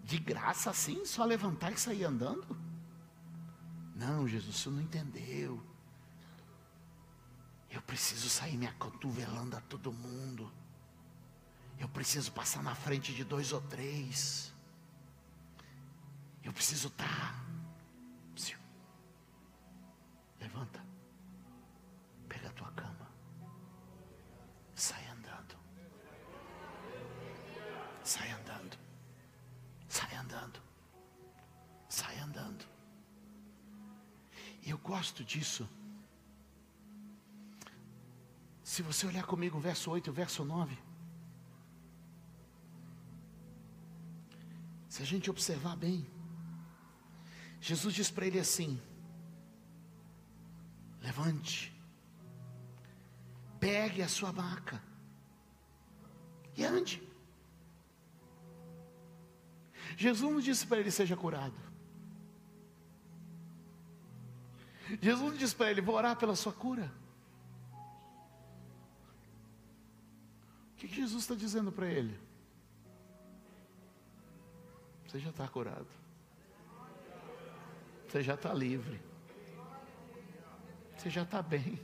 De 0.08 0.16
graça 0.18 0.70
assim, 0.70 1.04
só 1.04 1.22
levantar 1.22 1.70
e 1.70 1.78
sair 1.78 2.04
andando? 2.04 2.58
Não, 3.94 4.26
Jesus, 4.26 4.56
você 4.56 4.70
não 4.70 4.80
entendeu. 4.80 5.62
Eu 7.70 7.82
preciso 7.82 8.30
sair 8.30 8.56
me 8.56 8.66
acotovelando 8.66 9.54
a 9.54 9.60
todo 9.60 9.92
mundo. 9.92 10.50
Eu 11.78 11.90
preciso 11.90 12.32
passar 12.32 12.62
na 12.62 12.74
frente 12.74 13.12
de 13.14 13.22
dois 13.22 13.52
ou 13.52 13.60
três. 13.60 14.50
Eu 16.42 16.54
preciso 16.54 16.88
estar. 16.88 17.44
Levanta. 20.40 20.87
Gosto 34.92 35.22
disso. 35.22 35.68
Se 38.72 38.80
você 38.88 39.06
olhar 39.06 39.24
comigo, 39.32 39.60
verso 39.60 39.90
8, 39.90 40.10
verso 40.10 40.44
9. 40.44 40.78
Se 44.88 45.02
a 45.02 45.06
gente 45.10 45.30
observar 45.34 45.76
bem, 45.76 46.06
Jesus 47.60 47.94
diz 47.94 48.10
para 48.10 48.26
ele 48.26 48.40
assim: 48.46 48.80
levante, 51.02 51.74
pegue 53.60 54.00
a 54.02 54.08
sua 54.08 54.32
maca 54.32 54.82
e 56.56 56.64
ande. 56.64 57.02
Jesus 59.96 60.32
não 60.32 60.40
disse 60.40 60.66
para 60.66 60.80
ele 60.80 60.90
seja 60.90 61.16
curado. 61.16 61.67
Jesus 65.00 65.38
disse 65.38 65.54
para 65.54 65.70
ele, 65.70 65.80
vou 65.80 65.94
orar 65.94 66.16
pela 66.16 66.34
sua 66.34 66.52
cura. 66.52 66.90
O 70.72 70.76
que 70.76 70.88
Jesus 70.88 71.24
está 71.24 71.34
dizendo 71.34 71.70
para 71.70 71.86
ele? 71.86 72.18
Você 75.06 75.18
já 75.18 75.30
está 75.30 75.46
curado. 75.48 75.86
Você 78.06 78.22
já 78.22 78.34
está 78.34 78.54
livre. 78.54 79.00
Você 80.96 81.10
já 81.10 81.22
está 81.22 81.42
bem. 81.42 81.78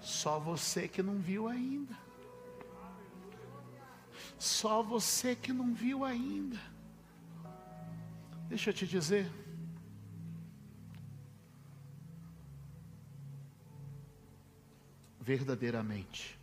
Só 0.00 0.38
você 0.38 0.86
que 0.86 1.02
não 1.02 1.18
viu 1.18 1.48
ainda. 1.48 1.96
Só 4.38 4.82
você 4.82 5.34
que 5.34 5.52
não 5.52 5.74
viu 5.74 6.04
ainda. 6.04 6.58
Deixa 8.48 8.70
eu 8.70 8.74
te 8.74 8.86
dizer. 8.86 9.30
Verdadeiramente, 15.28 16.40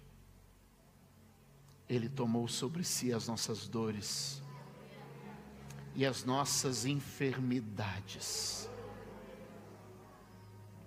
Ele 1.89 2.07
tomou 2.07 2.47
sobre 2.47 2.83
si 2.83 3.11
as 3.11 3.27
nossas 3.27 3.67
dores 3.67 4.43
e 5.95 6.05
as 6.05 6.23
nossas 6.23 6.85
enfermidades. 6.85 8.69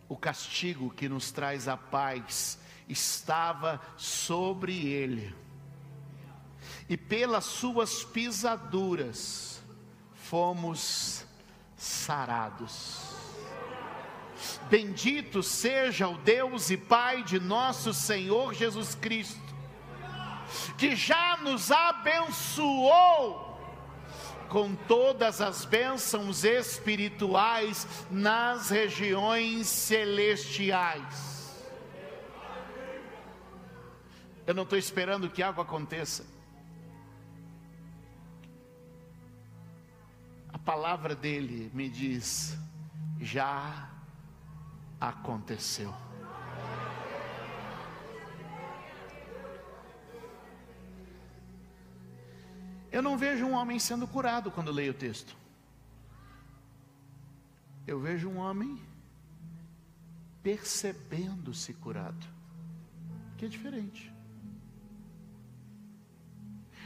O 0.09 0.17
castigo 0.17 0.91
que 0.91 1.09
nos 1.09 1.33
traz 1.33 1.67
a 1.67 1.77
paz 1.77 2.61
estava 2.89 3.83
sobre 3.97 4.87
ele, 4.87 5.35
e 6.89 6.97
pelas 6.97 7.47
suas 7.47 8.05
pisaduras 8.05 9.61
fomos 10.15 11.25
sarados. 11.77 13.18
Bendito 14.71 15.43
seja 15.43 16.09
o 16.09 16.19
Deus 16.19 16.71
e 16.71 16.77
Pai 16.77 17.23
de 17.23 17.41
nosso 17.41 17.93
Senhor 17.93 18.55
Jesus 18.55 18.95
Cristo, 18.95 19.41
que 20.77 20.95
já 20.95 21.37
nos 21.39 21.71
abençoou 21.71 23.49
com 24.49 24.75
todas 24.75 25.41
as 25.41 25.65
bênçãos 25.65 26.45
espirituais 26.45 27.87
nas 28.11 28.71
regiões 28.71 29.67
celestiais. 29.67 31.39
Eu 34.47 34.55
não 34.55 34.63
estou 34.63 34.79
esperando 34.79 35.29
que 35.29 35.43
algo 35.43 35.61
aconteça. 35.61 36.25
A 40.51 40.59
palavra 40.59 41.15
dele 41.15 41.71
me 41.75 41.89
diz: 41.91 42.57
já 43.21 43.88
aconteceu. 45.01 45.95
Eu 52.91 53.03
não 53.03 53.17
vejo 53.17 53.45
um 53.45 53.53
homem 53.53 53.79
sendo 53.79 54.07
curado 54.07 54.51
quando 54.51 54.73
leio 54.73 54.93
o 54.93 54.95
texto. 54.97 55.37
Eu 57.87 58.01
vejo 58.01 58.29
um 58.29 58.39
homem 58.39 58.81
percebendo-se 60.43 61.75
curado, 61.75 62.27
que 63.37 63.45
é 63.45 63.49
diferente. 63.49 64.13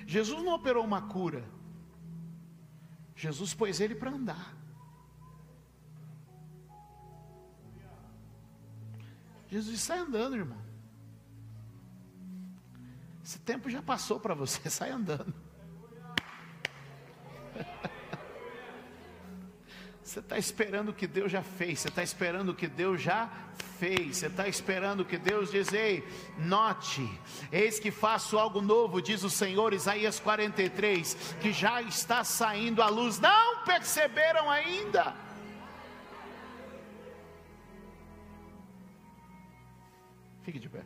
Jesus 0.07 0.43
não 0.43 0.55
operou 0.55 0.85
uma 0.85 1.03
cura, 1.03 1.45
Jesus 3.15 3.55
pôs 3.55 3.81
ele 3.81 3.95
para 3.95 4.11
andar. 4.11 4.62
Jesus 9.53 9.83
sai 9.83 9.99
andando, 9.99 10.35
irmão. 10.35 10.57
Esse 13.23 13.39
tempo 13.39 13.69
já 13.69 13.83
passou 13.83 14.19
para 14.19 14.33
você, 14.35 14.59
sai 14.71 14.91
andando. 14.91 15.35
Você 20.03 20.21
está 20.21 20.39
esperando 20.39 20.89
o 20.89 20.95
que 20.95 21.07
Deus 21.07 21.31
já 21.31 21.43
fez, 21.43 21.81
você 21.81 21.89
está 21.89 22.03
esperando 22.03 22.49
o 22.49 22.55
que 22.55 22.67
Deus 22.67 23.03
já 23.03 23.31
fez, 23.79 24.17
você 24.17 24.27
está 24.29 24.49
esperando 24.49 25.01
o 25.01 25.05
que 25.05 25.19
Deus 25.19 25.51
diz, 25.51 25.71
ei, 25.71 26.03
note, 26.39 27.07
eis 27.51 27.79
que 27.79 27.91
faço 27.91 28.39
algo 28.39 28.63
novo, 28.63 29.03
diz 29.03 29.23
o 29.23 29.29
Senhor, 29.29 29.75
Isaías 29.75 30.19
43, 30.19 31.15
que 31.43 31.53
já 31.53 31.83
está 31.83 32.25
saindo 32.25 32.83
a 32.83 32.89
luz, 32.89 33.21
não 33.21 33.65
perceberam 33.65 34.51
ainda. 34.51 35.15
Fique 40.43 40.59
de 40.59 40.69
pé. 40.69 40.83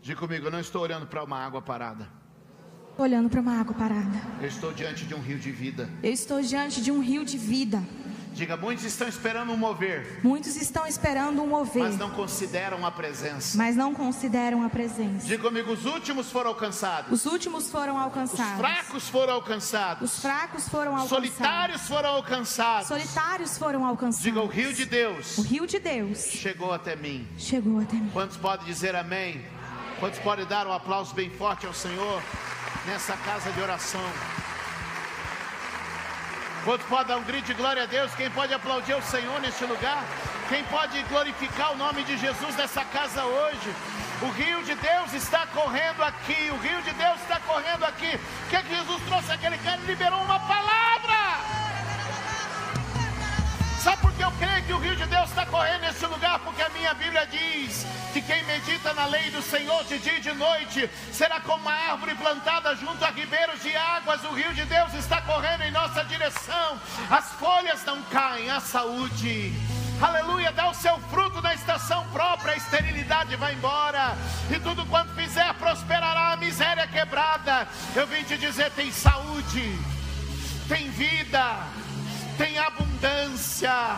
Diga 0.00 0.20
comigo, 0.20 0.46
eu 0.46 0.50
não 0.50 0.60
estou 0.60 0.82
olhando 0.82 1.06
para 1.06 1.22
uma 1.22 1.36
água 1.36 1.60
parada. 1.60 2.08
Olhando 2.96 3.28
para 3.28 3.40
uma 3.40 3.60
água 3.60 3.74
parada. 3.74 4.18
Eu 4.40 4.48
estou 4.48 4.72
diante 4.72 5.04
de 5.04 5.14
um 5.14 5.20
rio 5.20 5.38
de 5.38 5.50
vida. 5.50 5.90
Eu 6.02 6.12
estou 6.12 6.40
diante 6.40 6.80
de 6.80 6.90
um 6.90 7.00
rio 7.00 7.24
de 7.24 7.36
vida. 7.36 7.82
Diga, 8.38 8.56
muitos 8.56 8.84
estão 8.84 9.08
esperando 9.08 9.52
um 9.52 9.56
mover. 9.56 10.20
Muitos 10.22 10.54
estão 10.54 10.86
esperando 10.86 11.42
um 11.42 11.48
mover. 11.48 11.82
Mas 11.82 11.98
não 11.98 12.10
consideram 12.10 12.86
a 12.86 12.90
presença. 12.92 13.58
Mas 13.58 13.74
não 13.74 13.92
consideram 13.92 14.62
a 14.62 14.70
presença. 14.70 15.26
Diga 15.26 15.42
comigo, 15.42 15.72
os 15.72 15.84
últimos 15.84 16.30
foram 16.30 16.50
alcançados. 16.50 17.10
Os 17.10 17.26
últimos 17.26 17.68
foram 17.68 17.98
alcançados. 17.98 18.52
Os 18.52 18.58
fracos 18.60 19.08
foram 19.08 19.34
alcançados. 19.34 20.12
Os 20.12 20.22
fracos 20.22 20.68
foram 20.68 20.92
alcançados. 20.92 21.08
Solitários 21.08 21.88
foram 21.88 22.10
alcançados. 22.10 22.86
Solitários 22.86 23.58
foram 23.58 23.84
alcançados. 23.84 24.22
Diga, 24.22 24.40
o 24.40 24.46
rio 24.46 24.72
de 24.72 24.84
Deus. 24.84 25.36
O 25.36 25.42
rio 25.42 25.66
de 25.66 25.80
Deus 25.80 26.18
chegou 26.18 26.72
até 26.72 26.94
mim. 26.94 27.26
Chegou 27.36 27.80
até 27.80 27.96
mim. 27.96 28.10
Quantos 28.12 28.36
podem 28.36 28.64
dizer 28.64 28.94
amém? 28.94 29.44
Quantos 29.98 30.20
podem 30.20 30.46
dar 30.46 30.64
um 30.64 30.72
aplauso 30.72 31.12
bem 31.12 31.28
forte 31.28 31.66
ao 31.66 31.74
Senhor 31.74 32.22
nessa 32.86 33.16
casa 33.16 33.50
de 33.50 33.60
oração? 33.60 34.00
Quanto 36.68 36.84
pode 36.84 37.08
dar 37.08 37.16
um 37.16 37.22
grito 37.22 37.46
de 37.46 37.54
glória 37.54 37.84
a 37.84 37.86
Deus? 37.86 38.14
Quem 38.14 38.30
pode 38.30 38.52
aplaudir 38.52 38.92
o 38.92 39.00
Senhor 39.00 39.40
neste 39.40 39.64
lugar? 39.64 40.04
Quem 40.50 40.62
pode 40.64 41.02
glorificar 41.04 41.72
o 41.72 41.76
nome 41.78 42.04
de 42.04 42.18
Jesus 42.18 42.54
nessa 42.56 42.84
casa 42.84 43.24
hoje? 43.24 43.74
O 44.20 44.28
rio 44.32 44.62
de 44.64 44.74
Deus 44.74 45.14
está 45.14 45.46
correndo 45.46 46.02
aqui. 46.02 46.50
O 46.50 46.58
rio 46.58 46.82
de 46.82 46.92
Deus 46.92 47.18
está 47.22 47.40
correndo 47.40 47.84
aqui. 47.84 48.20
O 48.44 48.50
que, 48.50 48.56
é 48.56 48.62
que 48.62 48.76
Jesus 48.76 49.02
trouxe? 49.04 49.32
Aquele 49.32 49.56
cara 49.56 49.80
liberou 49.86 50.20
uma 50.20 50.40
palavra. 50.40 50.87
Que 54.68 54.74
o 54.74 54.78
rio 54.78 54.94
de 54.94 55.06
Deus 55.06 55.30
está 55.30 55.46
correndo 55.46 55.80
nesse 55.80 56.04
lugar? 56.04 56.38
Porque 56.40 56.60
a 56.60 56.68
minha 56.68 56.92
Bíblia 56.92 57.26
diz 57.26 57.86
que 58.12 58.20
quem 58.20 58.44
medita 58.44 58.92
na 58.92 59.06
lei 59.06 59.30
do 59.30 59.40
Senhor 59.40 59.82
de 59.84 59.98
dia 59.98 60.18
e 60.18 60.20
de 60.20 60.32
noite 60.34 60.90
será 61.10 61.40
como 61.40 61.62
uma 61.62 61.72
árvore 61.72 62.14
plantada 62.14 62.76
junto 62.76 63.02
a 63.02 63.08
ribeiros 63.08 63.62
de 63.62 63.74
águas. 63.74 64.22
O 64.24 64.34
rio 64.34 64.52
de 64.52 64.66
Deus 64.66 64.92
está 64.92 65.22
correndo 65.22 65.62
em 65.62 65.70
nossa 65.70 66.04
direção. 66.04 66.78
As 67.10 67.32
folhas 67.32 67.82
não 67.86 68.02
caem, 68.02 68.50
a 68.50 68.60
saúde. 68.60 69.54
Aleluia, 70.02 70.52
dá 70.52 70.68
o 70.68 70.74
seu 70.74 70.98
fruto 71.10 71.40
na 71.40 71.54
estação 71.54 72.06
própria, 72.10 72.52
a 72.52 72.56
esterilidade 72.58 73.36
vai 73.36 73.54
embora, 73.54 74.14
e 74.54 74.60
tudo 74.60 74.84
quanto 74.84 75.14
fizer 75.14 75.52
prosperará, 75.54 76.32
a 76.32 76.36
miséria 76.36 76.86
quebrada. 76.86 77.66
Eu 77.96 78.06
vim 78.06 78.22
te 78.22 78.36
dizer: 78.36 78.70
tem 78.72 78.92
saúde, 78.92 79.78
tem 80.68 80.90
vida, 80.90 81.56
tem 82.36 82.58
abundância. 82.58 83.96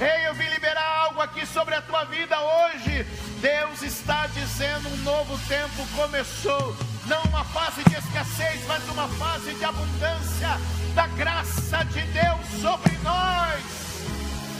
Ei, 0.00 0.26
eu 0.28 0.34
vim 0.34 0.48
liberar 0.48 1.04
algo 1.04 1.20
aqui 1.20 1.46
sobre 1.46 1.74
a 1.74 1.82
tua 1.82 2.04
vida 2.04 2.36
hoje. 2.40 3.06
Deus 3.40 3.82
está 3.82 4.26
dizendo: 4.28 4.88
um 4.88 4.96
novo 4.98 5.38
tempo 5.46 5.86
começou. 5.94 6.76
Não 7.06 7.22
uma 7.24 7.44
fase 7.44 7.84
de 7.84 7.94
escassez, 7.96 8.66
mas 8.66 8.82
uma 8.88 9.06
fase 9.08 9.54
de 9.54 9.64
abundância 9.64 10.58
da 10.94 11.06
graça 11.08 11.84
de 11.84 12.00
Deus 12.00 12.60
sobre 12.60 12.96
nós. 13.02 13.84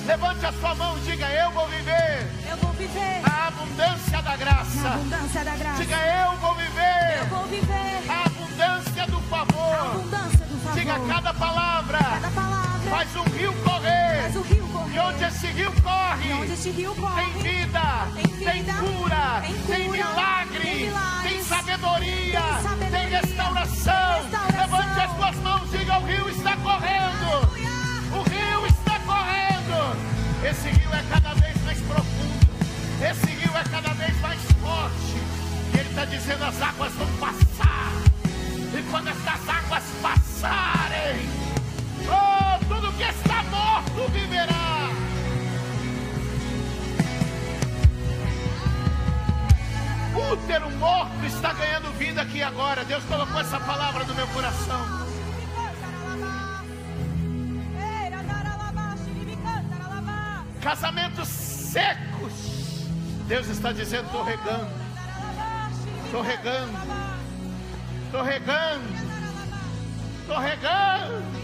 Levante 0.06 0.44
a 0.44 0.52
sua 0.52 0.74
mão 0.74 0.96
e 0.98 1.00
diga: 1.00 1.26
Eu 1.30 1.50
vou 1.50 1.66
viver. 1.68 2.30
Eu 2.48 2.56
vou 2.58 2.72
viver. 2.72 3.22
A 3.24 3.48
abundância 3.48 4.22
da 4.22 4.36
graça. 4.36 4.88
A 4.88 4.94
abundância 4.94 5.44
da 5.44 5.56
graça. 5.56 5.82
Diga: 5.82 5.96
Eu 5.96 6.36
vou 6.36 6.54
viver. 6.54 7.18
Eu 7.18 7.26
vou 7.26 7.46
viver. 7.46 8.10
A 8.10 8.26
abundância 8.26 9.06
do 9.06 9.20
favor. 9.22 9.74
A 9.74 9.80
abundância 9.80 10.46
do 10.46 10.62
favor. 10.62 10.78
Diga 10.78 11.00
cada 11.08 11.34
palavra. 11.34 11.98
Cada 11.98 12.30
palavra. 12.30 12.53
Faz 12.94 13.16
um 13.16 13.24
rio 13.24 13.52
correr. 13.64 14.22
Faz 14.22 14.36
o 14.36 14.42
rio 14.42 14.68
correr. 14.68 14.94
E 14.94 14.98
onde 15.00 15.24
esse 15.24 15.46
rio 15.48 15.72
corre. 15.82 16.28
E 16.28 16.32
onde 16.32 16.52
esse 16.52 16.70
rio 16.70 16.94
corre. 16.94 17.24
Tem 17.24 17.42
vida. 17.42 17.80
Tem, 18.14 18.36
vida, 18.36 18.44
tem, 18.44 18.64
cura, 18.64 19.42
tem 19.42 19.54
cura. 19.56 19.76
Tem 19.76 19.88
milagre. 19.90 20.60
Tem, 20.60 21.32
tem 21.32 21.42
sabedoria. 21.42 22.40
Tem, 22.40 22.62
sabedoria, 22.62 22.90
tem 22.90 23.08
restauração. 23.08 24.22
Restauração. 24.22 24.60
Levante 24.60 25.00
as 25.00 25.16
suas 25.16 25.36
mãos. 25.42 25.70
Diga: 25.72 25.98
O 25.98 26.04
rio 26.06 26.28
está 26.30 26.56
correndo. 26.56 27.30
O 28.14 28.22
rio 28.30 28.66
está 28.66 29.00
correndo. 29.00 30.48
Esse 30.48 30.68
rio 30.68 30.94
é 30.94 31.04
cada 31.10 31.34
vez 31.34 31.64
mais 31.64 31.80
profundo. 31.80 32.46
Esse 33.10 33.26
rio 33.26 33.56
é 33.58 33.64
cada 33.64 33.92
vez 33.94 34.20
mais 34.20 34.40
forte. 34.62 35.16
E 35.74 35.78
ele 35.80 35.88
está 35.88 36.04
dizendo: 36.04 36.44
as 36.44 36.62
águas 36.62 36.92
vão 36.92 37.08
passar. 37.18 37.92
E 38.72 38.82
quando 38.88 39.08
essas 39.08 39.48
águas 39.48 39.82
tudo 40.00 40.73
que 42.96 43.02
está 43.02 43.42
morto 43.44 44.10
viverá. 44.12 44.90
Útero 50.32 50.70
morto 50.72 51.24
está 51.26 51.52
ganhando 51.52 51.90
vida 51.98 52.22
aqui 52.22 52.42
agora. 52.42 52.84
Deus 52.84 53.02
colocou 53.04 53.40
essa 53.40 53.58
palavra 53.60 54.04
no 54.04 54.14
meu 54.14 54.26
coração. 54.28 55.04
Casamentos 60.62 61.28
secos. 61.28 62.86
Deus 63.26 63.48
está 63.48 63.72
dizendo: 63.72 64.06
estou 64.06 64.24
regando. 64.24 64.70
Estou 66.04 66.22
regando. 66.22 66.78
Estou 68.06 68.22
regando. 68.22 68.84
Estou 70.22 70.38
regando. 70.38 71.43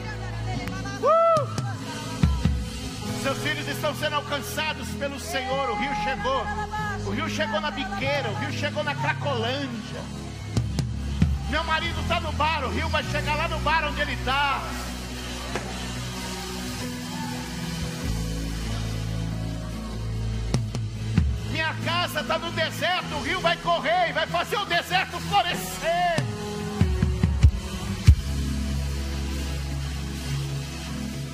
Seus 3.23 3.37
filhos 3.39 3.69
estão 3.69 3.95
sendo 3.97 4.15
alcançados 4.15 4.89
pelo 4.93 5.21
Senhor. 5.21 5.71
O 5.71 5.75
rio 5.75 5.95
chegou. 6.03 6.43
O 7.07 7.11
rio 7.11 7.29
chegou 7.29 7.61
na 7.61 7.71
biqueira. 7.71 8.31
O 8.31 8.35
rio 8.37 8.51
chegou 8.51 8.83
na 8.83 8.95
Cracolândia. 8.95 10.01
Meu 11.51 11.63
marido 11.65 12.01
está 12.01 12.19
no 12.19 12.33
bar. 12.33 12.65
O 12.65 12.71
rio 12.71 12.89
vai 12.89 13.05
chegar 13.05 13.37
lá 13.37 13.47
no 13.49 13.59
bar 13.61 13.85
onde 13.89 14.01
ele 14.01 14.15
está. 14.15 14.63
Minha 21.51 21.75
casa 21.85 22.21
está 22.23 22.39
no 22.39 22.51
deserto. 22.53 23.15
O 23.17 23.23
rio 23.23 23.41
vai 23.41 23.57
correr 23.59 24.09
e 24.09 24.13
vai 24.15 24.27
fazer 24.29 24.57
o 24.57 24.65
deserto 24.65 25.21
florescer. 25.29 26.25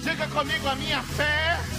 Diga 0.03 0.27
comigo, 0.29 0.69
a 0.69 0.75
minha 0.75 1.03
fé 1.03 1.76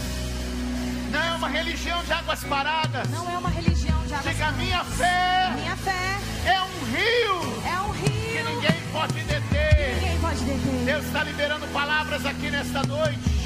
uma 1.37 1.49
religião 1.49 2.03
de 2.03 2.11
águas 2.11 2.43
paradas. 2.43 3.09
Não 3.09 3.29
é 3.31 3.37
uma 3.37 3.49
religião 3.49 3.99
de 4.07 4.13
águas 4.13 4.23
Diga, 4.33 4.45
paradas. 4.45 4.57
minha 4.57 4.83
fé 4.83 5.51
Minha 5.55 5.75
fé 5.77 6.17
é 6.45 6.61
um 6.61 6.83
rio 6.91 7.63
é 7.63 7.79
um 7.81 7.93
que 7.93 8.09
rio. 8.09 8.49
ninguém 8.49 8.81
pode 8.91 9.13
deter. 9.13 9.95
Ninguém 9.95 10.19
pode 10.19 10.39
deter. 10.43 10.85
Deus 10.85 11.05
está 11.05 11.23
liberando 11.23 11.67
palavras 11.67 12.25
aqui 12.25 12.49
nesta 12.49 12.83
noite. 12.83 13.37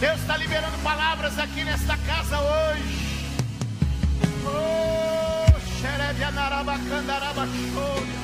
Deus 0.00 0.20
está 0.20 0.36
liberando 0.36 0.76
palavras 0.82 1.38
aqui 1.38 1.64
nesta 1.64 1.96
casa 1.96 2.38
hoje. 2.40 3.02
Oh, 4.44 5.80
xerebe 5.80 6.20
show. 7.72 8.21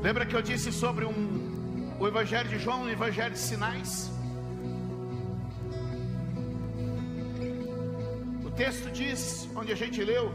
Lembra 0.00 0.24
que 0.24 0.36
eu 0.36 0.40
disse 0.40 0.72
sobre 0.72 1.04
um, 1.04 1.96
o 1.98 2.06
Evangelho 2.06 2.48
de 2.48 2.58
João, 2.58 2.84
o 2.84 2.88
Evangelho 2.88 3.32
de 3.32 3.38
Sinais? 3.40 4.12
O 8.44 8.50
texto 8.50 8.90
diz, 8.92 9.48
onde 9.56 9.72
a 9.72 9.74
gente 9.74 10.02
leu, 10.04 10.32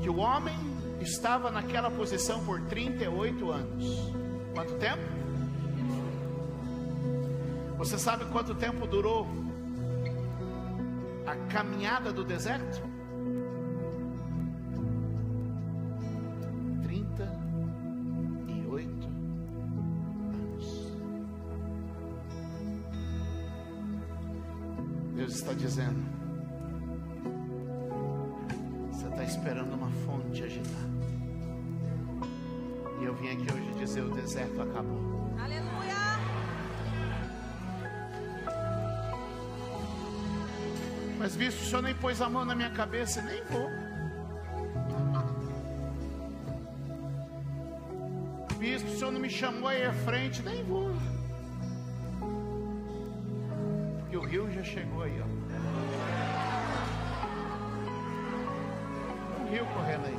que 0.00 0.08
o 0.08 0.16
homem 0.16 0.56
estava 1.02 1.50
naquela 1.50 1.90
posição 1.90 2.42
por 2.44 2.60
38 2.62 3.50
anos. 3.50 4.12
Quanto 4.54 4.74
tempo? 4.76 5.02
Você 7.76 7.98
sabe 7.98 8.24
quanto 8.26 8.54
tempo 8.54 8.86
durou 8.86 9.28
a 11.26 11.36
caminhada 11.52 12.10
do 12.10 12.24
deserto? 12.24 12.89
A 42.22 42.28
mão 42.28 42.44
na 42.44 42.54
minha 42.54 42.70
cabeça, 42.70 43.22
nem 43.22 43.42
vou. 43.44 43.68
Visto 48.58 48.88
o 48.88 48.98
senhor 48.98 49.10
não 49.12 49.20
me 49.20 49.30
chamou 49.30 49.68
aí 49.68 49.84
à 49.84 49.92
frente, 49.92 50.42
nem 50.42 50.62
vou. 50.64 50.90
Porque 54.00 54.16
o 54.16 54.24
rio 54.24 54.52
já 54.52 54.62
chegou 54.62 55.02
aí, 55.02 55.20
ó. 55.20 55.26
O 59.42 59.50
rio 59.50 59.66
correndo 59.66 60.06
aí. 60.06 60.18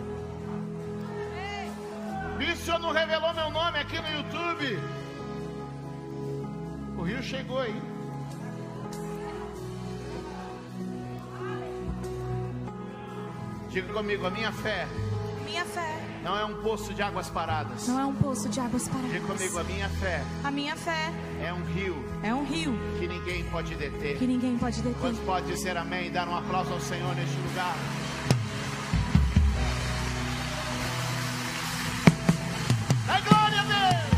Visto 2.39 2.61
o 2.61 2.65
senhor 2.65 2.79
não 2.79 2.91
revelou 2.91 3.33
meu 3.33 3.51
nome 3.51 3.79
aqui 3.79 3.99
no 3.99 4.09
YouTube. 4.09 4.79
O 6.97 7.03
rio 7.03 7.21
chegou 7.21 7.59
aí. 7.59 7.90
Diga 13.71 13.93
comigo, 13.93 14.25
a 14.25 14.29
minha 14.29 14.51
fé 14.51 14.87
Minha 15.45 15.63
fé 15.65 15.97
não 16.23 16.37
é 16.37 16.45
um 16.45 16.61
poço 16.61 16.93
de 16.93 17.01
águas 17.01 17.29
paradas. 17.31 17.87
não 17.87 17.99
é 17.99 18.05
um 18.05 18.13
poço 18.13 18.47
de 18.47 18.59
águas 18.59 18.83
Diga 18.83 19.19
comigo, 19.21 19.25
a 19.25 19.27
paradas. 19.63 19.67
minha 19.67 19.89
fé 19.89 20.23
A 20.43 20.51
minha 20.51 20.75
fé 20.75 21.11
é 21.41 21.51
um 21.53 21.63
rio 21.63 22.05
é 22.21 22.33
um 22.35 22.43
rio 22.45 22.77
que 22.99 23.07
ninguém 23.07 23.43
pode 23.45 23.73
deter. 23.75 24.17
que 24.17 24.27
ninguém 24.27 24.57
pode 24.57 24.81
deter. 24.81 24.99
Quantos 25.01 25.19
pode 25.21 25.47
dizer 25.47 25.75
amém 25.77 26.07
e 26.07 26.09
dar 26.11 26.27
um 26.27 26.35
aplauso 26.35 26.73
ao 26.73 26.79
Senhor 26.79 27.15
neste 27.15 27.35
lugar? 27.37 27.75
Dá 33.07 33.19
glória 33.21 33.59
a 33.59 33.63
Deus! 33.63 34.11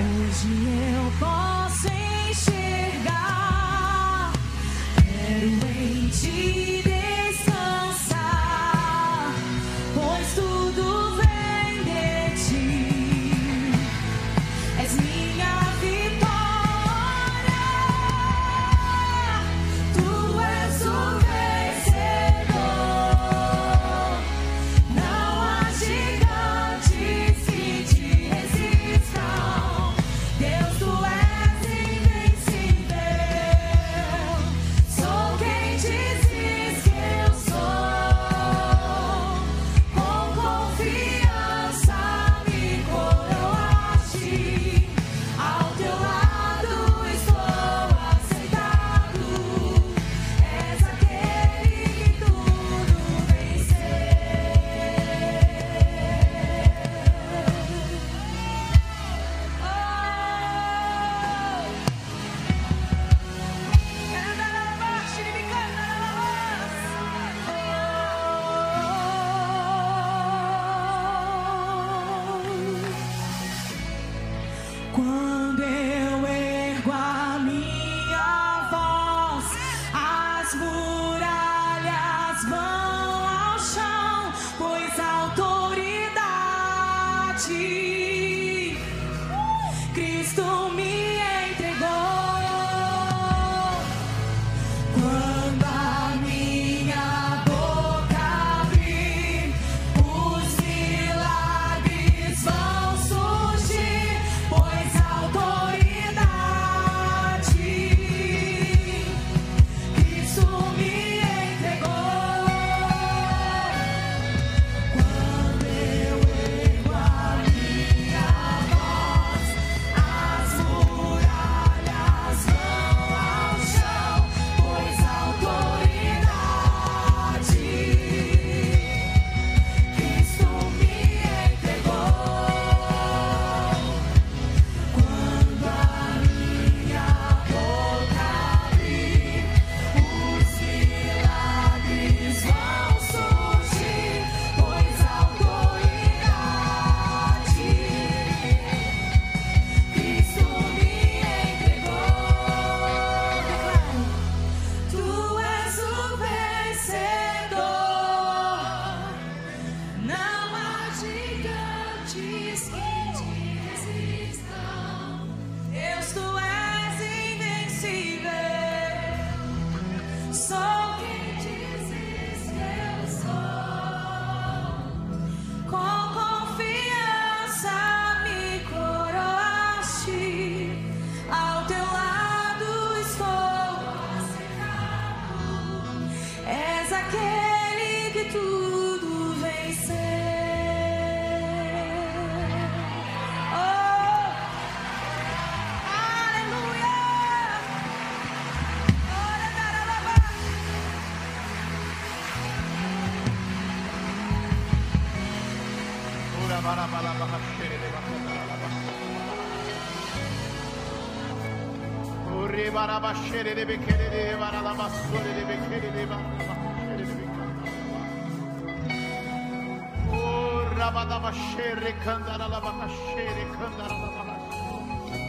Hoje 0.00 0.48
eu 0.94 1.12
posso 1.18 1.88
enxergar, 2.30 4.32
quero 4.94 5.48
em 5.70 6.08
ti 6.08 6.82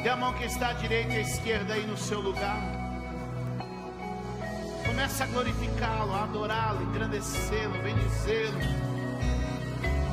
Dê 0.01 0.09
a 0.09 0.15
mão 0.15 0.34
que 0.34 0.45
está 0.45 0.70
à 0.70 0.74
direita 0.74 1.13
e 1.13 1.17
à 1.17 1.22
esquerda 1.22 1.74
aí 1.76 1.86
no 1.86 1.95
seu 1.97 2.20
lugar. 2.20 2.59
Começa 4.86 5.26
a 5.26 5.28
glorificá-lo, 5.28 6.13
a 6.13 6.24
adorá-lo, 6.24 6.82
engrandecê-lo, 6.84 7.78
bendizê-lo. 7.84 8.59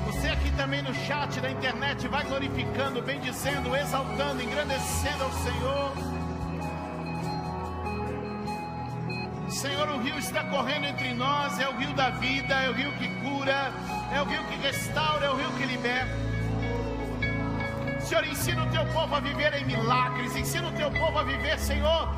Você 0.07 0.29
aqui 0.29 0.51
também 0.57 0.83
no 0.83 0.95
chat 0.95 1.41
da 1.41 1.51
internet 1.51 2.07
vai 2.09 2.25
glorificando, 2.25 3.01
bendizendo, 3.01 3.75
exaltando, 3.75 4.43
engrandecendo 4.43 5.25
ao 5.25 5.33
Senhor. 5.33 6.16
Senhor, 9.57 9.89
o 9.89 9.99
rio 9.99 10.19
está 10.19 10.45
correndo 10.45 10.85
entre 10.85 11.15
nós, 11.15 11.59
é 11.59 11.67
o 11.67 11.75
rio 11.79 11.95
da 11.95 12.11
vida, 12.11 12.55
é 12.55 12.69
o 12.69 12.75
rio 12.75 12.93
que 12.99 13.09
cura, 13.09 13.73
é 14.13 14.21
o 14.21 14.25
rio 14.27 14.45
que 14.45 14.57
restaura, 14.57 15.25
é 15.25 15.31
o 15.31 15.35
rio 15.35 15.51
que 15.53 15.65
liberta. 15.65 16.15
Senhor, 18.01 18.27
ensina 18.27 18.65
o 18.65 18.71
teu 18.71 18.85
povo 18.93 19.15
a 19.15 19.21
viver 19.21 19.55
em 19.55 19.65
milagres, 19.65 20.37
ensina 20.37 20.69
o 20.69 20.73
teu 20.73 20.91
povo 20.91 21.19
a 21.19 21.23
viver, 21.23 21.59
Senhor, 21.59 22.15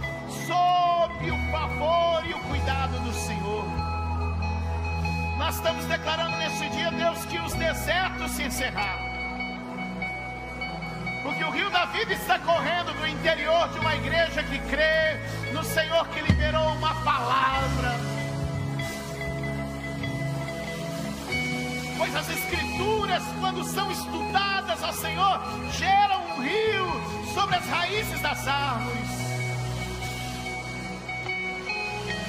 sob 0.49 1.31
o 1.31 1.53
favor 1.53 2.27
e 2.29 2.35
o 2.35 2.41
cuidado 2.41 2.99
do 3.05 3.13
Senhor. 3.13 3.65
Nós 5.39 5.55
estamos 5.55 5.85
declarando 5.85 6.37
nesse 6.39 6.69
dia, 6.71 6.91
Deus, 6.91 7.25
que 7.27 7.39
os 7.39 7.55
desertos 7.55 8.33
se 8.33 8.43
encerraram. 8.43 9.08
Porque 11.39 11.51
o 11.51 11.55
rio 11.55 11.71
da 11.71 11.85
vida 11.85 12.15
está 12.15 12.37
correndo 12.41 12.93
no 12.95 13.07
interior 13.07 13.69
de 13.69 13.79
uma 13.79 13.95
igreja 13.95 14.43
que 14.43 14.59
crê 14.59 15.21
no 15.53 15.63
Senhor 15.63 16.05
que 16.09 16.21
liberou 16.21 16.73
uma 16.73 16.93
palavra. 17.05 17.95
Pois 21.97 22.17
as 22.17 22.29
escrituras, 22.29 23.23
quando 23.39 23.63
são 23.63 23.89
estudadas 23.93 24.83
ao 24.83 24.93
Senhor, 24.93 25.41
geram 25.71 26.25
um 26.27 26.43
rio 26.43 27.33
sobre 27.33 27.55
as 27.55 27.69
raízes 27.69 28.21
das 28.21 28.49
árvores. 28.49 29.09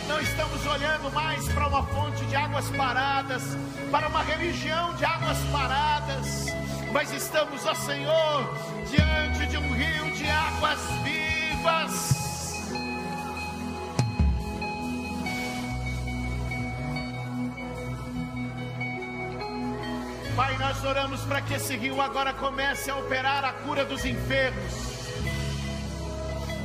Não 0.08 0.22
estamos 0.22 0.66
olhando 0.68 1.12
mais 1.12 1.52
para 1.52 1.68
uma 1.68 1.82
fonte 1.82 2.24
de 2.26 2.36
águas 2.36 2.70
paradas, 2.70 3.42
para 3.90 4.08
uma 4.08 4.22
religião 4.22 4.94
de 4.94 5.04
águas 5.04 5.40
paradas, 5.52 6.46
mas 6.92 7.12
estamos, 7.12 7.66
ó 7.66 7.76
Senhor, 7.76 8.54
diante 8.90 9.46
de 9.48 9.58
um 9.58 9.74
rio 9.74 10.12
de 10.16 10.30
águas 10.30 10.80
vivas. 11.04 12.20
Pai, 20.36 20.58
nós 20.58 20.84
oramos 20.84 21.22
para 21.22 21.42
que 21.42 21.54
esse 21.54 21.76
rio 21.76 22.02
agora 22.02 22.34
comece 22.34 22.90
a 22.90 22.96
operar 22.96 23.44
a 23.44 23.54
cura 23.54 23.86
dos 23.86 24.06
enfermos. 24.06 24.90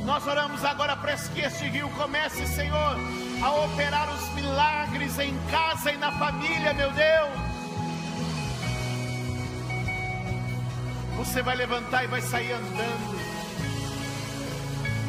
Nós 0.05 0.25
oramos 0.27 0.63
agora 0.63 0.95
para 0.95 1.15
que 1.15 1.41
este 1.41 1.65
rio 1.65 1.89
comece, 1.89 2.45
Senhor, 2.47 2.95
a 3.43 3.51
operar 3.65 4.07
os 4.13 4.29
milagres 4.33 5.17
em 5.19 5.35
casa 5.51 5.91
e 5.91 5.97
na 5.97 6.11
família, 6.11 6.73
meu 6.73 6.91
Deus. 6.91 7.44
Você 11.25 11.41
vai 11.41 11.55
levantar 11.55 12.03
e 12.03 12.07
vai 12.07 12.21
sair 12.21 12.53
andando. 12.53 13.15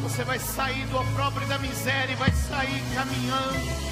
Você 0.02 0.24
vai 0.24 0.38
sair 0.38 0.84
do 0.86 0.98
opróbrio 0.98 1.46
da 1.46 1.58
miséria 1.58 2.12
e 2.12 2.16
vai 2.16 2.30
sair 2.32 2.82
caminhando. 2.94 3.86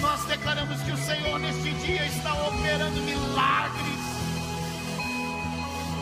Nós 0.00 0.24
declaramos 0.26 0.80
que 0.82 0.92
o 0.92 0.96
Senhor 0.96 1.38
neste 1.40 1.70
dia 1.74 2.06
está 2.06 2.32
operando 2.34 3.00
milagres. 3.02 4.00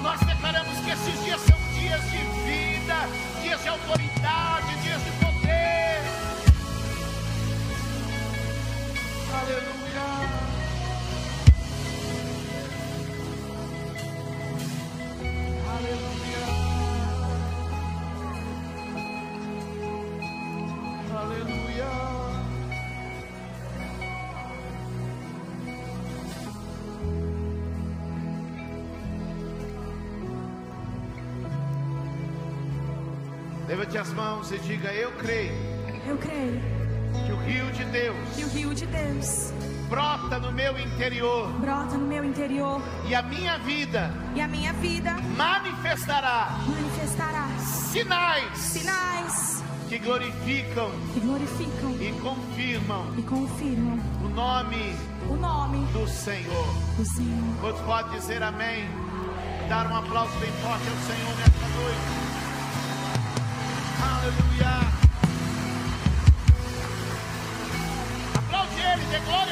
Nós 0.03 0.21
declaramos 0.21 0.79
que 0.81 0.91
esses 0.91 1.25
dias 1.25 1.41
são 1.41 1.59
dias 1.79 2.03
de 2.11 2.19
vida, 2.45 2.95
dias 3.43 3.63
de 3.63 3.69
autoridade, 3.69 4.77
dias 4.83 5.01
de 5.05 5.11
poder. 5.25 6.03
Aleluia. 9.35 10.32
Mãos 34.43 34.51
e 34.51 34.59
diga: 34.59 34.93
Eu 34.93 35.13
creio 35.13 35.55
Eu 36.07 36.19
creio 36.19 36.61
que 37.27 37.33
o 37.33 37.37
rio 37.37 37.71
de 37.73 37.85
Deus 37.85 38.17
que 38.35 38.45
o 38.45 38.49
rio 38.49 38.75
de 38.75 38.87
Deus 38.87 39.53
brota 39.89 40.39
no 40.39 40.51
meu 40.51 40.79
interior 40.79 41.49
brota 41.61 41.97
no 41.97 42.07
meu 42.07 42.25
interior 42.25 42.81
e 43.07 43.15
a 43.15 43.23
minha 43.23 43.59
vida 43.59 44.11
e 44.35 44.41
a 44.41 44.49
minha 44.49 44.73
vida 44.73 45.15
manifestará 45.37 46.59
manifestará 46.67 47.49
sinais 47.59 48.59
sinais 48.59 49.63
que 49.89 49.99
glorificam 49.99 50.91
que 51.13 51.21
glorificam 51.21 51.91
e 52.01 52.13
confirmam 52.21 53.15
e 53.19 53.23
confirmam 53.23 53.99
o 54.25 54.29
nome 54.29 54.97
o 55.29 55.37
nome 55.37 55.87
do 55.93 56.09
Senhor. 56.09 56.67
do 56.97 57.05
Senhor. 57.05 57.61
Quantos 57.61 57.81
pode 57.83 58.11
dizer 58.11 58.43
amém? 58.43 58.85
Dar 59.69 59.87
um 59.87 59.97
aplauso 59.97 60.37
bem 60.41 60.51
forte 60.61 60.89
ao 60.89 60.97
Senhor 60.97 61.37
nesta 61.39 61.69
noite. 61.79 62.42
Aleluia. 64.03 64.75
Aplaude 68.37 68.81
Ele, 68.81 69.05
dê 69.07 69.19
glória 69.21 69.52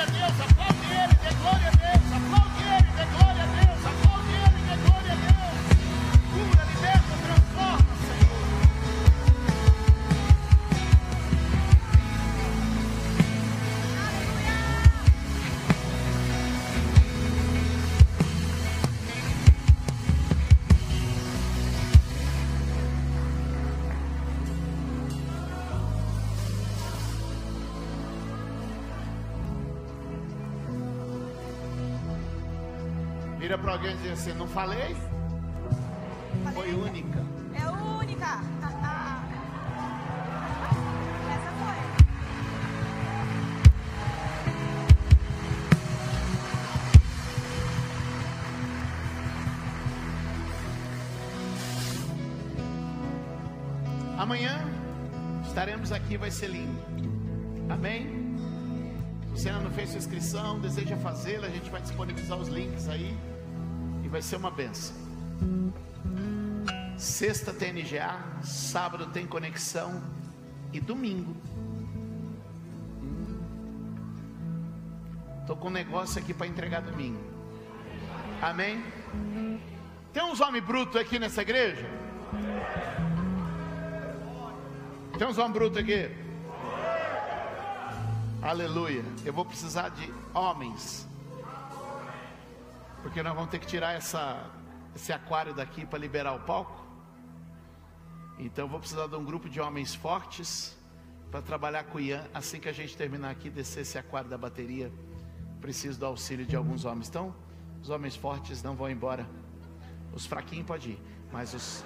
para 33.70 33.78
alguém 33.78 33.94
e 33.94 33.98
diz 33.98 34.12
assim: 34.12 34.32
Não 34.32 34.48
falei? 34.48 34.96
Foi 36.52 36.74
única. 36.74 37.24
É 37.54 37.70
única. 37.70 38.40
Essa 41.30 41.52
foi. 41.52 41.78
Amanhã 54.18 54.64
estaremos 55.46 55.92
aqui, 55.92 56.16
vai 56.16 56.32
ser 56.32 56.48
lindo. 56.48 56.82
Amém? 57.68 58.18
Se 59.36 59.42
você 59.42 59.48
ainda 59.48 59.60
não 59.62 59.70
fez 59.70 59.90
sua 59.90 59.98
inscrição, 59.98 60.58
deseja 60.58 60.96
fazê-la, 60.96 61.46
a 61.46 61.50
gente 61.50 61.70
vai 61.70 61.80
disponibilizar 61.80 62.36
os 62.36 62.48
links 62.48 62.88
aí 62.88 63.16
vai 64.10 64.20
ser 64.20 64.36
uma 64.36 64.50
benção. 64.50 64.96
Sexta 66.98 67.54
tem 67.54 67.72
NGA, 67.72 68.42
sábado 68.42 69.06
tem 69.06 69.26
conexão 69.26 70.02
e 70.72 70.80
domingo. 70.80 71.34
Tô 75.46 75.56
com 75.56 75.68
um 75.68 75.72
negócio 75.72 76.20
aqui 76.20 76.34
para 76.34 76.46
entregar 76.46 76.80
domingo. 76.82 77.20
Amém? 78.42 78.84
Tem 80.12 80.22
uns 80.24 80.40
homens 80.40 80.64
brutos 80.64 81.00
aqui 81.00 81.18
nessa 81.18 81.42
igreja? 81.42 81.88
Tem 85.16 85.26
uns 85.26 85.38
homens 85.38 85.52
brutos 85.52 85.78
aqui? 85.78 86.10
Aleluia. 88.42 89.04
Eu 89.24 89.32
vou 89.32 89.44
precisar 89.44 89.90
de 89.90 90.12
homens. 90.34 91.09
Porque 93.02 93.22
nós 93.22 93.34
vamos 93.34 93.50
ter 93.50 93.58
que 93.58 93.66
tirar 93.66 93.92
essa, 93.92 94.50
esse 94.94 95.12
aquário 95.12 95.54
daqui 95.54 95.86
para 95.86 95.98
liberar 95.98 96.32
o 96.32 96.40
palco. 96.40 96.84
Então 98.38 98.68
vou 98.68 98.78
precisar 98.78 99.06
de 99.06 99.16
um 99.16 99.24
grupo 99.24 99.48
de 99.48 99.60
homens 99.60 99.94
fortes 99.94 100.76
para 101.30 101.42
trabalhar 101.42 101.84
com 101.84 101.98
o 101.98 102.00
Ian. 102.00 102.26
Assim 102.32 102.58
que 102.60 102.68
a 102.68 102.72
gente 102.72 102.96
terminar 102.96 103.30
aqui, 103.30 103.48
descer 103.50 103.80
esse 103.80 103.98
aquário 103.98 104.28
da 104.28 104.38
bateria. 104.38 104.92
Preciso 105.60 105.98
do 105.98 106.06
auxílio 106.06 106.46
de 106.46 106.56
alguns 106.56 106.84
homens. 106.84 107.08
Então, 107.08 107.34
os 107.82 107.90
homens 107.90 108.16
fortes 108.16 108.62
não 108.62 108.74
vão 108.74 108.90
embora. 108.90 109.26
Os 110.12 110.26
fraquinhos 110.26 110.66
podem 110.66 110.92
ir. 110.92 111.02
Mas 111.32 111.54
os, 111.54 111.84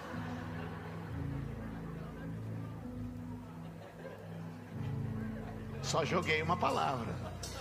só 5.82 6.04
joguei 6.04 6.40
uma 6.42 6.56
palavra. 6.56 7.14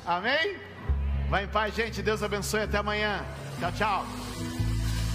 Amém? 0.06 0.58
Vai 1.30 1.46
em 1.46 1.48
paz, 1.48 1.76
gente. 1.76 2.02
Deus 2.02 2.24
abençoe. 2.24 2.62
Até 2.62 2.78
amanhã. 2.78 3.26
Tchau, 3.60 3.72
tchau. 3.72 4.06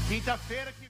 Quinta-feira 0.08 0.72
que 0.72 0.87